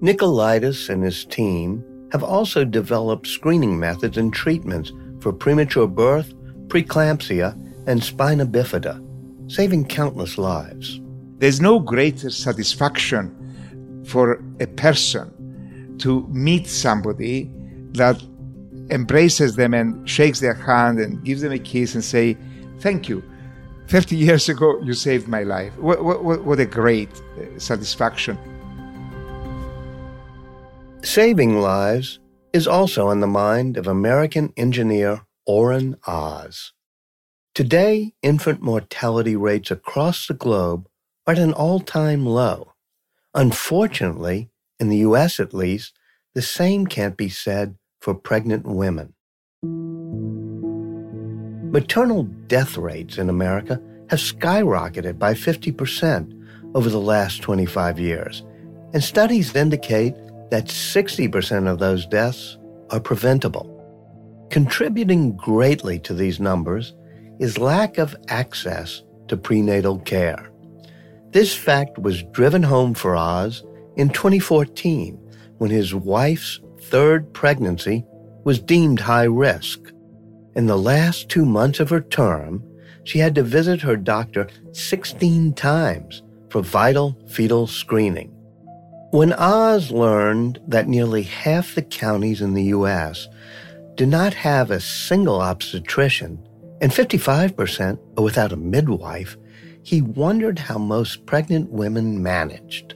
Nicolaides 0.00 0.88
and 0.88 1.02
his 1.02 1.24
team 1.24 1.84
have 2.12 2.22
also 2.22 2.64
developed 2.64 3.26
screening 3.26 3.78
methods 3.78 4.18
and 4.18 4.32
treatments 4.32 4.92
for 5.20 5.32
premature 5.32 5.88
birth, 5.88 6.34
preeclampsia, 6.68 7.58
and 7.86 8.02
spina 8.02 8.46
bifida, 8.46 9.02
saving 9.50 9.86
countless 9.86 10.38
lives. 10.38 11.00
There's 11.38 11.60
no 11.60 11.78
greater 11.78 12.30
satisfaction 12.30 13.43
for 14.06 14.42
a 14.60 14.66
person 14.66 15.96
to 15.98 16.26
meet 16.28 16.66
somebody 16.66 17.50
that 17.92 18.22
embraces 18.90 19.56
them 19.56 19.74
and 19.74 20.08
shakes 20.08 20.40
their 20.40 20.54
hand 20.54 20.98
and 20.98 21.24
gives 21.24 21.40
them 21.40 21.52
a 21.52 21.58
kiss 21.58 21.94
and 21.94 22.04
say, 22.04 22.36
thank 22.80 23.08
you. 23.08 23.22
30 23.88 24.16
years 24.16 24.48
ago, 24.48 24.80
you 24.82 24.94
saved 24.94 25.28
my 25.28 25.42
life. 25.42 25.76
What, 25.78 26.04
what, 26.04 26.44
what 26.44 26.60
a 26.60 26.66
great 26.66 27.10
uh, 27.38 27.58
satisfaction. 27.58 28.38
Saving 31.02 31.60
lives 31.60 32.18
is 32.52 32.66
also 32.66 33.08
on 33.08 33.20
the 33.20 33.26
mind 33.26 33.76
of 33.76 33.86
American 33.86 34.52
engineer 34.56 35.26
Oren 35.46 35.96
Oz. 36.06 36.72
Today, 37.54 38.14
infant 38.22 38.62
mortality 38.62 39.36
rates 39.36 39.70
across 39.70 40.26
the 40.26 40.34
globe 40.34 40.88
are 41.26 41.32
at 41.32 41.38
an 41.38 41.52
all-time 41.52 42.24
low. 42.24 42.73
Unfortunately, 43.34 44.50
in 44.78 44.88
the 44.88 44.98
U.S. 44.98 45.40
at 45.40 45.52
least, 45.52 45.98
the 46.34 46.42
same 46.42 46.86
can't 46.86 47.16
be 47.16 47.28
said 47.28 47.76
for 48.00 48.14
pregnant 48.14 48.64
women. 48.64 49.14
Maternal 51.72 52.22
death 52.46 52.76
rates 52.76 53.18
in 53.18 53.28
America 53.28 53.80
have 54.10 54.20
skyrocketed 54.20 55.18
by 55.18 55.34
50% 55.34 56.32
over 56.76 56.88
the 56.88 57.00
last 57.00 57.42
25 57.42 57.98
years, 57.98 58.44
and 58.92 59.02
studies 59.02 59.56
indicate 59.56 60.14
that 60.50 60.66
60% 60.66 61.68
of 61.68 61.80
those 61.80 62.06
deaths 62.06 62.56
are 62.90 63.00
preventable. 63.00 63.70
Contributing 64.50 65.36
greatly 65.36 65.98
to 66.00 66.14
these 66.14 66.38
numbers 66.38 66.94
is 67.40 67.58
lack 67.58 67.98
of 67.98 68.14
access 68.28 69.02
to 69.26 69.36
prenatal 69.36 69.98
care. 69.98 70.53
This 71.34 71.52
fact 71.52 71.98
was 71.98 72.22
driven 72.30 72.62
home 72.62 72.94
for 72.94 73.16
Oz 73.16 73.64
in 73.96 74.08
2014 74.08 75.18
when 75.58 75.68
his 75.68 75.92
wife's 75.92 76.60
third 76.82 77.32
pregnancy 77.32 78.04
was 78.44 78.60
deemed 78.60 79.00
high 79.00 79.24
risk. 79.24 79.80
In 80.54 80.66
the 80.66 80.78
last 80.78 81.28
two 81.28 81.44
months 81.44 81.80
of 81.80 81.90
her 81.90 82.02
term, 82.02 82.62
she 83.02 83.18
had 83.18 83.34
to 83.34 83.42
visit 83.42 83.80
her 83.80 83.96
doctor 83.96 84.46
16 84.70 85.54
times 85.54 86.22
for 86.50 86.62
vital 86.62 87.18
fetal 87.26 87.66
screening. 87.66 88.28
When 89.10 89.32
Oz 89.32 89.90
learned 89.90 90.60
that 90.68 90.86
nearly 90.86 91.24
half 91.24 91.74
the 91.74 91.82
counties 91.82 92.42
in 92.42 92.54
the 92.54 92.70
U.S. 92.78 93.26
do 93.96 94.06
not 94.06 94.34
have 94.34 94.70
a 94.70 94.78
single 94.78 95.40
obstetrician 95.40 96.38
and 96.80 96.92
55% 96.92 97.98
are 98.16 98.22
without 98.22 98.52
a 98.52 98.56
midwife, 98.56 99.36
he 99.84 100.00
wondered 100.00 100.58
how 100.58 100.78
most 100.78 101.26
pregnant 101.26 101.70
women 101.70 102.22
managed. 102.22 102.94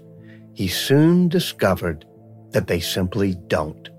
He 0.54 0.68
soon 0.68 1.28
discovered 1.28 2.06
that 2.50 2.66
they 2.66 2.80
simply 2.80 3.34
don't. 3.46 3.90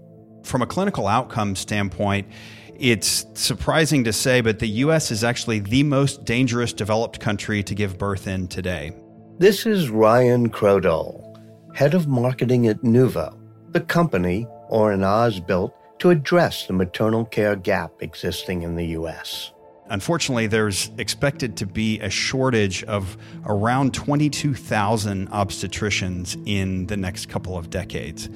From 0.43 0.63
a 0.63 0.65
clinical 0.65 1.07
outcome 1.07 1.55
standpoint, 1.55 2.27
it's 2.75 3.27
surprising 3.35 4.03
to 4.05 4.13
say, 4.13 4.41
but 4.41 4.57
the 4.57 4.67
U.S. 4.67 5.11
is 5.11 5.23
actually 5.23 5.59
the 5.59 5.83
most 5.83 6.25
dangerous 6.25 6.73
developed 6.73 7.19
country 7.19 7.61
to 7.61 7.75
give 7.75 7.97
birth 7.97 8.27
in 8.27 8.47
today. 8.47 8.91
This 9.37 9.65
is 9.65 9.89
Ryan 9.89 10.49
Crowdell, 10.49 11.75
head 11.75 11.93
of 11.93 12.07
marketing 12.07 12.67
at 12.67 12.81
Nuvo, 12.81 13.37
the 13.71 13.81
company 13.81 14.47
Oren 14.69 15.03
Oz 15.03 15.39
built 15.39 15.75
to 15.99 16.09
address 16.09 16.65
the 16.65 16.73
maternal 16.73 17.25
care 17.25 17.55
gap 17.55 17.91
existing 17.99 18.63
in 18.63 18.75
the 18.75 18.87
U.S. 18.87 19.51
Unfortunately, 19.89 20.45
there's 20.45 20.91
expected 20.97 21.57
to 21.57 21.65
be 21.65 21.99
a 21.99 22.09
shortage 22.09 22.83
of 22.83 23.17
around 23.45 23.93
22,000 23.93 25.29
obstetricians 25.31 26.41
in 26.45 26.85
the 26.87 26.97
next 26.97 27.27
couple 27.27 27.57
of 27.57 27.69
decades. 27.69 28.29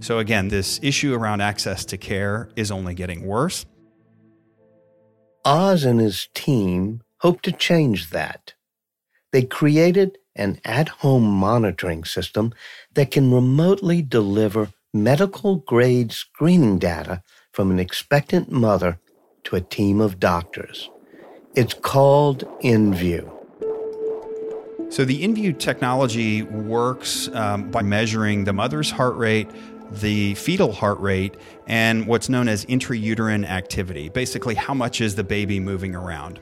So, 0.00 0.18
again, 0.18 0.48
this 0.48 0.78
issue 0.82 1.12
around 1.14 1.40
access 1.40 1.84
to 1.86 1.98
care 1.98 2.48
is 2.54 2.70
only 2.70 2.94
getting 2.94 3.26
worse. 3.26 3.66
Oz 5.44 5.84
and 5.84 6.00
his 6.00 6.28
team 6.32 7.02
hope 7.18 7.42
to 7.42 7.52
change 7.52 8.10
that. 8.10 8.54
They 9.32 9.42
created 9.42 10.18
an 10.36 10.60
at 10.64 10.88
home 10.88 11.24
monitoring 11.24 12.04
system 12.04 12.54
that 12.94 13.10
can 13.10 13.32
remotely 13.32 14.00
deliver 14.00 14.72
medical 14.94 15.56
grade 15.56 16.12
screening 16.12 16.78
data 16.78 17.22
from 17.52 17.70
an 17.70 17.78
expectant 17.78 18.50
mother 18.50 19.00
to 19.44 19.56
a 19.56 19.60
team 19.60 20.00
of 20.00 20.20
doctors. 20.20 20.88
It's 21.56 21.74
called 21.74 22.44
INVU. 22.62 23.28
So, 24.92 25.04
the 25.04 25.24
INVU 25.24 25.58
technology 25.58 26.42
works 26.42 27.28
um, 27.32 27.72
by 27.72 27.82
measuring 27.82 28.44
the 28.44 28.52
mother's 28.52 28.88
heart 28.88 29.16
rate, 29.16 29.48
the 29.90 30.36
fetal 30.36 30.70
heart 30.70 31.00
rate, 31.00 31.34
and 31.66 32.06
what's 32.06 32.28
known 32.28 32.46
as 32.46 32.64
intrauterine 32.66 33.44
activity. 33.44 34.08
Basically, 34.08 34.54
how 34.54 34.74
much 34.74 35.00
is 35.00 35.16
the 35.16 35.24
baby 35.24 35.58
moving 35.58 35.96
around? 35.96 36.38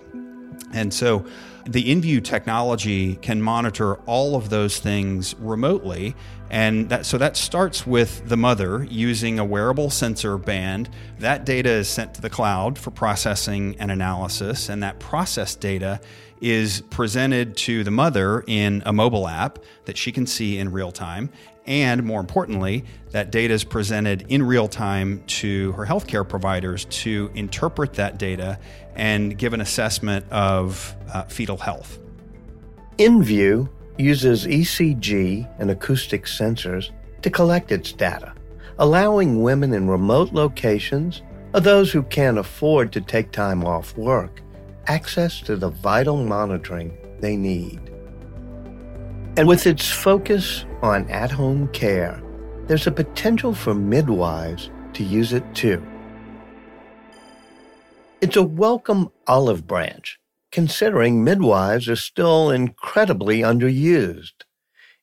And 0.74 0.92
so, 0.92 1.24
the 1.68 1.85
INVU 1.94 2.24
technology 2.24 3.16
can 3.16 3.42
monitor 3.42 3.96
all 4.07 4.37
of 4.37 4.48
those 4.48 4.78
things 4.78 5.35
remotely. 5.38 6.16
And 6.50 6.88
that, 6.88 7.04
so 7.04 7.18
that 7.18 7.37
starts 7.37 7.87
with 7.87 8.26
the 8.26 8.38
mother 8.38 8.85
using 8.85 9.38
a 9.38 9.44
wearable 9.44 9.90
sensor 9.90 10.38
band. 10.38 10.88
That 11.18 11.44
data 11.44 11.68
is 11.68 11.88
sent 11.88 12.14
to 12.14 12.22
the 12.22 12.31
cloud 12.31 12.78
for 12.78 12.90
processing 12.90 13.76
and 13.78 13.90
analysis. 13.90 14.70
And 14.70 14.83
that 14.83 14.98
processed 14.98 15.61
data 15.61 16.00
is 16.40 16.81
presented 16.88 17.57
to 17.59 17.85
the 17.85 17.90
mother 17.90 18.44
in 18.46 18.83
a 18.87 18.92
mobile 18.92 19.28
app 19.28 19.59
that 19.85 19.98
she 19.98 20.11
can 20.11 20.26
see 20.26 20.59
in 20.59 20.72
real 20.72 20.92
time. 20.92 21.28
And 21.68 22.02
more 22.02 22.18
importantly, 22.18 22.87
that 23.11 23.31
data 23.31 23.52
is 23.52 23.62
presented 23.62 24.24
in 24.31 24.42
real 24.42 24.68
time 24.68 25.22
to 25.26 25.72
her 25.72 25.85
healthcare 25.85 26.26
providers 26.26 26.87
to 26.87 27.31
interpret 27.35 27.92
that 27.94 28.18
data 28.18 28.59
and 28.96 29.37
give 29.37 29.52
an 29.52 29.61
assessment 29.61 30.24
of 30.31 30.96
uh, 31.12 31.24
fetal 31.24 31.59
health. 31.59 31.98
INVU 32.96 33.68
uses 33.98 34.46
ECG 34.46 35.46
and 35.59 35.70
acoustic 35.70 36.24
sensors 36.24 36.90
to 37.20 37.28
collect 37.28 37.70
its 37.70 37.92
data, 37.92 38.33
allowing 38.78 39.42
women 39.42 39.74
in 39.74 39.88
remote 39.88 40.33
locations 40.33 41.20
or 41.52 41.61
those 41.61 41.92
who 41.92 42.02
can't 42.04 42.38
afford 42.38 42.92
to 42.92 43.02
take 43.02 43.31
time 43.31 43.62
off 43.62 43.94
work 43.98 44.40
access 44.87 45.42
to 45.42 45.54
the 45.54 45.68
vital 45.68 46.24
monitoring 46.24 46.96
they 47.20 47.37
need. 47.37 47.88
And 49.38 49.46
with 49.46 49.68
its 49.68 49.88
focus 49.88 50.64
on 50.83 51.09
at 51.09 51.31
home 51.31 51.68
care, 51.68 52.20
there's 52.66 52.88
a 52.88 52.90
potential 52.90 53.55
for 53.55 53.72
midwives 53.72 54.68
to 54.94 55.05
use 55.05 55.33
it 55.33 55.44
too. 55.55 55.81
It's 58.20 58.35
a 58.35 58.42
welcome 58.42 59.12
olive 59.29 59.64
branch, 59.64 60.18
considering 60.51 61.22
midwives 61.22 61.88
are 61.88 61.94
still 61.94 62.51
incredibly 62.51 63.42
underused. 63.42 64.42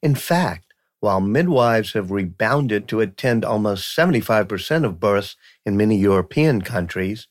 In 0.03 0.15
fact, 0.15 0.73
while 0.99 1.21
midwives 1.21 1.93
have 1.93 2.11
rebounded 2.11 2.89
to 2.89 2.99
attend 2.99 3.45
almost 3.45 3.95
75% 3.97 4.83
of 4.83 4.99
births 4.99 5.37
in 5.65 5.77
many 5.77 5.95
European 5.95 6.61
countries, 6.61 7.29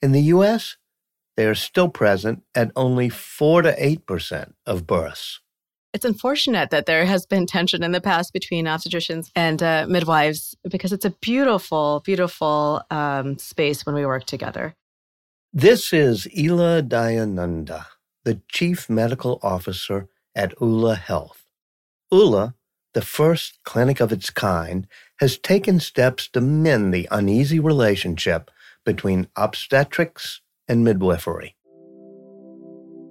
in 0.00 0.12
the 0.12 0.22
U.S., 0.22 0.78
they 1.36 1.44
are 1.44 1.54
still 1.54 1.90
present 1.90 2.44
at 2.54 2.72
only 2.74 3.10
4 3.10 3.60
to 3.60 3.78
8% 3.78 4.54
of 4.64 4.86
births. 4.86 5.40
It's 5.96 6.04
unfortunate 6.04 6.68
that 6.72 6.84
there 6.84 7.06
has 7.06 7.24
been 7.24 7.46
tension 7.46 7.82
in 7.82 7.92
the 7.92 8.02
past 8.02 8.34
between 8.34 8.66
obstetricians 8.66 9.30
and 9.34 9.62
uh, 9.62 9.86
midwives 9.88 10.54
because 10.68 10.92
it's 10.92 11.06
a 11.06 11.10
beautiful, 11.22 12.02
beautiful 12.04 12.82
um, 12.90 13.38
space 13.38 13.86
when 13.86 13.94
we 13.94 14.04
work 14.04 14.24
together. 14.24 14.74
This 15.54 15.94
is 15.94 16.28
Ila 16.36 16.82
Dayananda, 16.82 17.86
the 18.24 18.42
Chief 18.46 18.90
Medical 18.90 19.40
Officer 19.42 20.06
at 20.34 20.52
Oula 20.60 20.96
Health. 20.96 21.46
Oula, 22.12 22.52
the 22.92 23.00
first 23.00 23.58
clinic 23.64 23.98
of 23.98 24.12
its 24.12 24.28
kind, 24.28 24.86
has 25.20 25.38
taken 25.38 25.80
steps 25.80 26.28
to 26.28 26.42
mend 26.42 26.92
the 26.92 27.08
uneasy 27.10 27.58
relationship 27.58 28.50
between 28.84 29.28
obstetrics 29.34 30.42
and 30.68 30.84
midwifery 30.84 31.55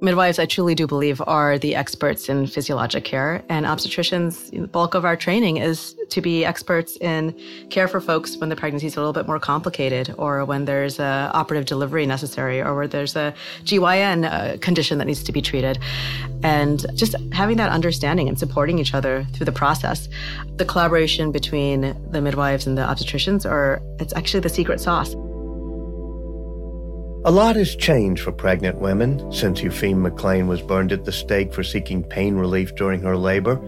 midwives, 0.01 0.39
I 0.39 0.45
truly 0.45 0.75
do 0.75 0.87
believe, 0.87 1.21
are 1.25 1.57
the 1.57 1.75
experts 1.75 2.29
in 2.29 2.47
physiologic 2.47 3.03
care. 3.03 3.43
And 3.49 3.65
obstetricians, 3.65 4.51
the 4.51 4.67
bulk 4.67 4.93
of 4.93 5.05
our 5.05 5.15
training 5.15 5.57
is 5.57 5.95
to 6.09 6.21
be 6.21 6.45
experts 6.45 6.97
in 6.97 7.37
care 7.69 7.87
for 7.87 7.99
folks 7.99 8.37
when 8.37 8.49
the 8.49 8.55
pregnancy 8.55 8.87
is 8.87 8.95
a 8.95 8.99
little 8.99 9.13
bit 9.13 9.27
more 9.27 9.39
complicated, 9.39 10.13
or 10.17 10.45
when 10.45 10.65
there's 10.65 10.99
a 10.99 11.31
operative 11.33 11.65
delivery 11.65 12.05
necessary, 12.05 12.61
or 12.61 12.75
where 12.75 12.87
there's 12.87 13.15
a 13.15 13.33
GYN 13.63 14.25
uh, 14.25 14.57
condition 14.59 14.97
that 14.97 15.05
needs 15.05 15.23
to 15.23 15.31
be 15.31 15.41
treated. 15.41 15.79
And 16.43 16.85
just 16.95 17.15
having 17.33 17.57
that 17.57 17.69
understanding 17.69 18.27
and 18.27 18.37
supporting 18.37 18.79
each 18.79 18.93
other 18.93 19.25
through 19.33 19.45
the 19.45 19.51
process. 19.51 20.07
The 20.57 20.65
collaboration 20.65 21.31
between 21.31 21.95
the 22.11 22.21
midwives 22.21 22.67
and 22.67 22.77
the 22.77 22.83
obstetricians 22.83 23.49
are, 23.49 23.81
it's 23.99 24.13
actually 24.13 24.41
the 24.41 24.49
secret 24.49 24.79
sauce. 24.79 25.15
A 27.25 27.31
lot 27.31 27.55
has 27.55 27.75
changed 27.75 28.21
for 28.21 28.31
pregnant 28.31 28.77
women 28.77 29.31
since 29.31 29.61
Eupheme 29.61 29.97
McLean 29.99 30.47
was 30.47 30.61
burned 30.61 30.91
at 30.91 31.05
the 31.05 31.11
stake 31.11 31.51
for 31.51 31.63
seeking 31.63 32.03
pain 32.03 32.35
relief 32.35 32.75
during 32.75 33.01
her 33.01 33.17
labor. 33.17 33.59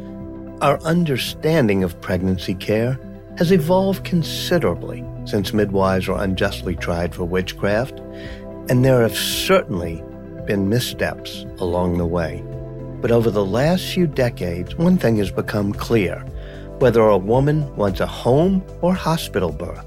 Our 0.61 0.79
understanding 0.83 1.83
of 1.83 1.99
pregnancy 1.99 2.53
care 2.53 2.99
has 3.39 3.51
evolved 3.51 4.05
considerably 4.05 5.03
since 5.25 5.53
midwives 5.53 6.07
were 6.07 6.21
unjustly 6.21 6.75
tried 6.75 7.15
for 7.15 7.25
witchcraft, 7.25 7.99
and 8.69 8.85
there 8.85 9.01
have 9.01 9.17
certainly 9.17 10.03
been 10.45 10.69
missteps 10.69 11.43
along 11.57 11.97
the 11.97 12.05
way. 12.05 12.43
But 13.01 13.09
over 13.09 13.31
the 13.31 13.43
last 13.43 13.85
few 13.85 14.05
decades, 14.05 14.75
one 14.75 14.99
thing 14.99 15.15
has 15.15 15.31
become 15.31 15.73
clear. 15.73 16.19
Whether 16.77 17.01
a 17.01 17.17
woman 17.17 17.75
wants 17.75 18.01
a 18.01 18.05
home 18.05 18.63
or 18.83 18.93
hospital 18.93 19.51
birth, 19.51 19.83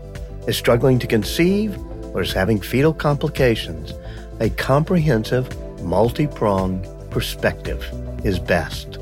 is 0.48 0.56
struggling 0.56 0.98
to 0.98 1.06
conceive, 1.06 1.78
or 2.14 2.22
is 2.22 2.32
having 2.32 2.60
fetal 2.60 2.92
complications, 2.92 3.92
a 4.40 4.50
comprehensive, 4.50 5.54
multi 5.82 6.26
pronged 6.26 6.86
perspective 7.10 7.84
is 8.24 8.38
best. 8.38 8.98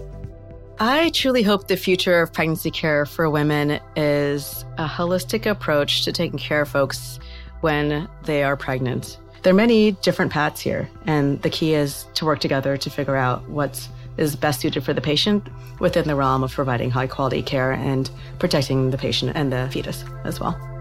I 0.80 1.10
truly 1.10 1.42
hope 1.42 1.66
the 1.66 1.76
future 1.76 2.20
of 2.20 2.32
pregnancy 2.32 2.70
care 2.70 3.04
for 3.04 3.28
women 3.28 3.80
is 3.96 4.64
a 4.78 4.86
holistic 4.86 5.44
approach 5.44 6.04
to 6.04 6.12
taking 6.12 6.38
care 6.38 6.62
of 6.62 6.68
folks 6.68 7.18
when 7.62 8.08
they 8.24 8.44
are 8.44 8.56
pregnant. 8.56 9.18
There 9.42 9.52
are 9.52 9.56
many 9.56 9.92
different 9.92 10.30
paths 10.30 10.60
here, 10.60 10.88
and 11.06 11.42
the 11.42 11.50
key 11.50 11.74
is 11.74 12.06
to 12.14 12.24
work 12.24 12.38
together 12.38 12.76
to 12.76 12.90
figure 12.90 13.16
out 13.16 13.48
what 13.48 13.88
is 14.16 14.36
best 14.36 14.60
suited 14.60 14.84
for 14.84 14.92
the 14.92 15.00
patient 15.00 15.48
within 15.80 16.06
the 16.06 16.14
realm 16.14 16.42
of 16.42 16.52
providing 16.52 16.90
high 16.90 17.06
quality 17.06 17.42
care 17.42 17.72
and 17.72 18.10
protecting 18.38 18.90
the 18.90 18.98
patient 18.98 19.32
and 19.34 19.52
the 19.52 19.68
fetus 19.72 20.04
as 20.24 20.38
well. 20.40 20.77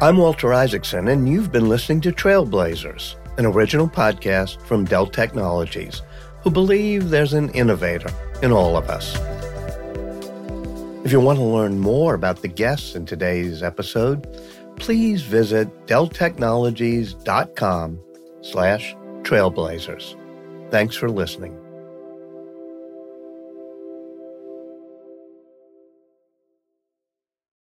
I'm 0.00 0.16
Walter 0.16 0.52
Isaacson, 0.52 1.06
and 1.08 1.28
you've 1.28 1.52
been 1.52 1.68
listening 1.68 2.00
to 2.02 2.10
Trailblazers, 2.10 3.14
an 3.38 3.46
original 3.46 3.88
podcast 3.88 4.60
from 4.62 4.84
Dell 4.84 5.06
Technologies, 5.06 6.02
who 6.42 6.50
believe 6.50 7.10
there's 7.10 7.32
an 7.32 7.50
innovator 7.50 8.10
in 8.42 8.50
all 8.50 8.76
of 8.76 8.90
us. 8.90 9.14
If 11.06 11.12
you 11.12 11.20
want 11.20 11.38
to 11.38 11.44
learn 11.44 11.78
more 11.78 12.14
about 12.14 12.42
the 12.42 12.48
guests 12.48 12.96
in 12.96 13.06
today's 13.06 13.62
episode, 13.62 14.26
please 14.76 15.22
visit 15.22 15.86
delltechnologies.com 15.86 18.00
slash 18.42 18.96
trailblazers. 19.22 20.16
Thanks 20.70 20.96
for 20.96 21.08
listening. 21.08 21.63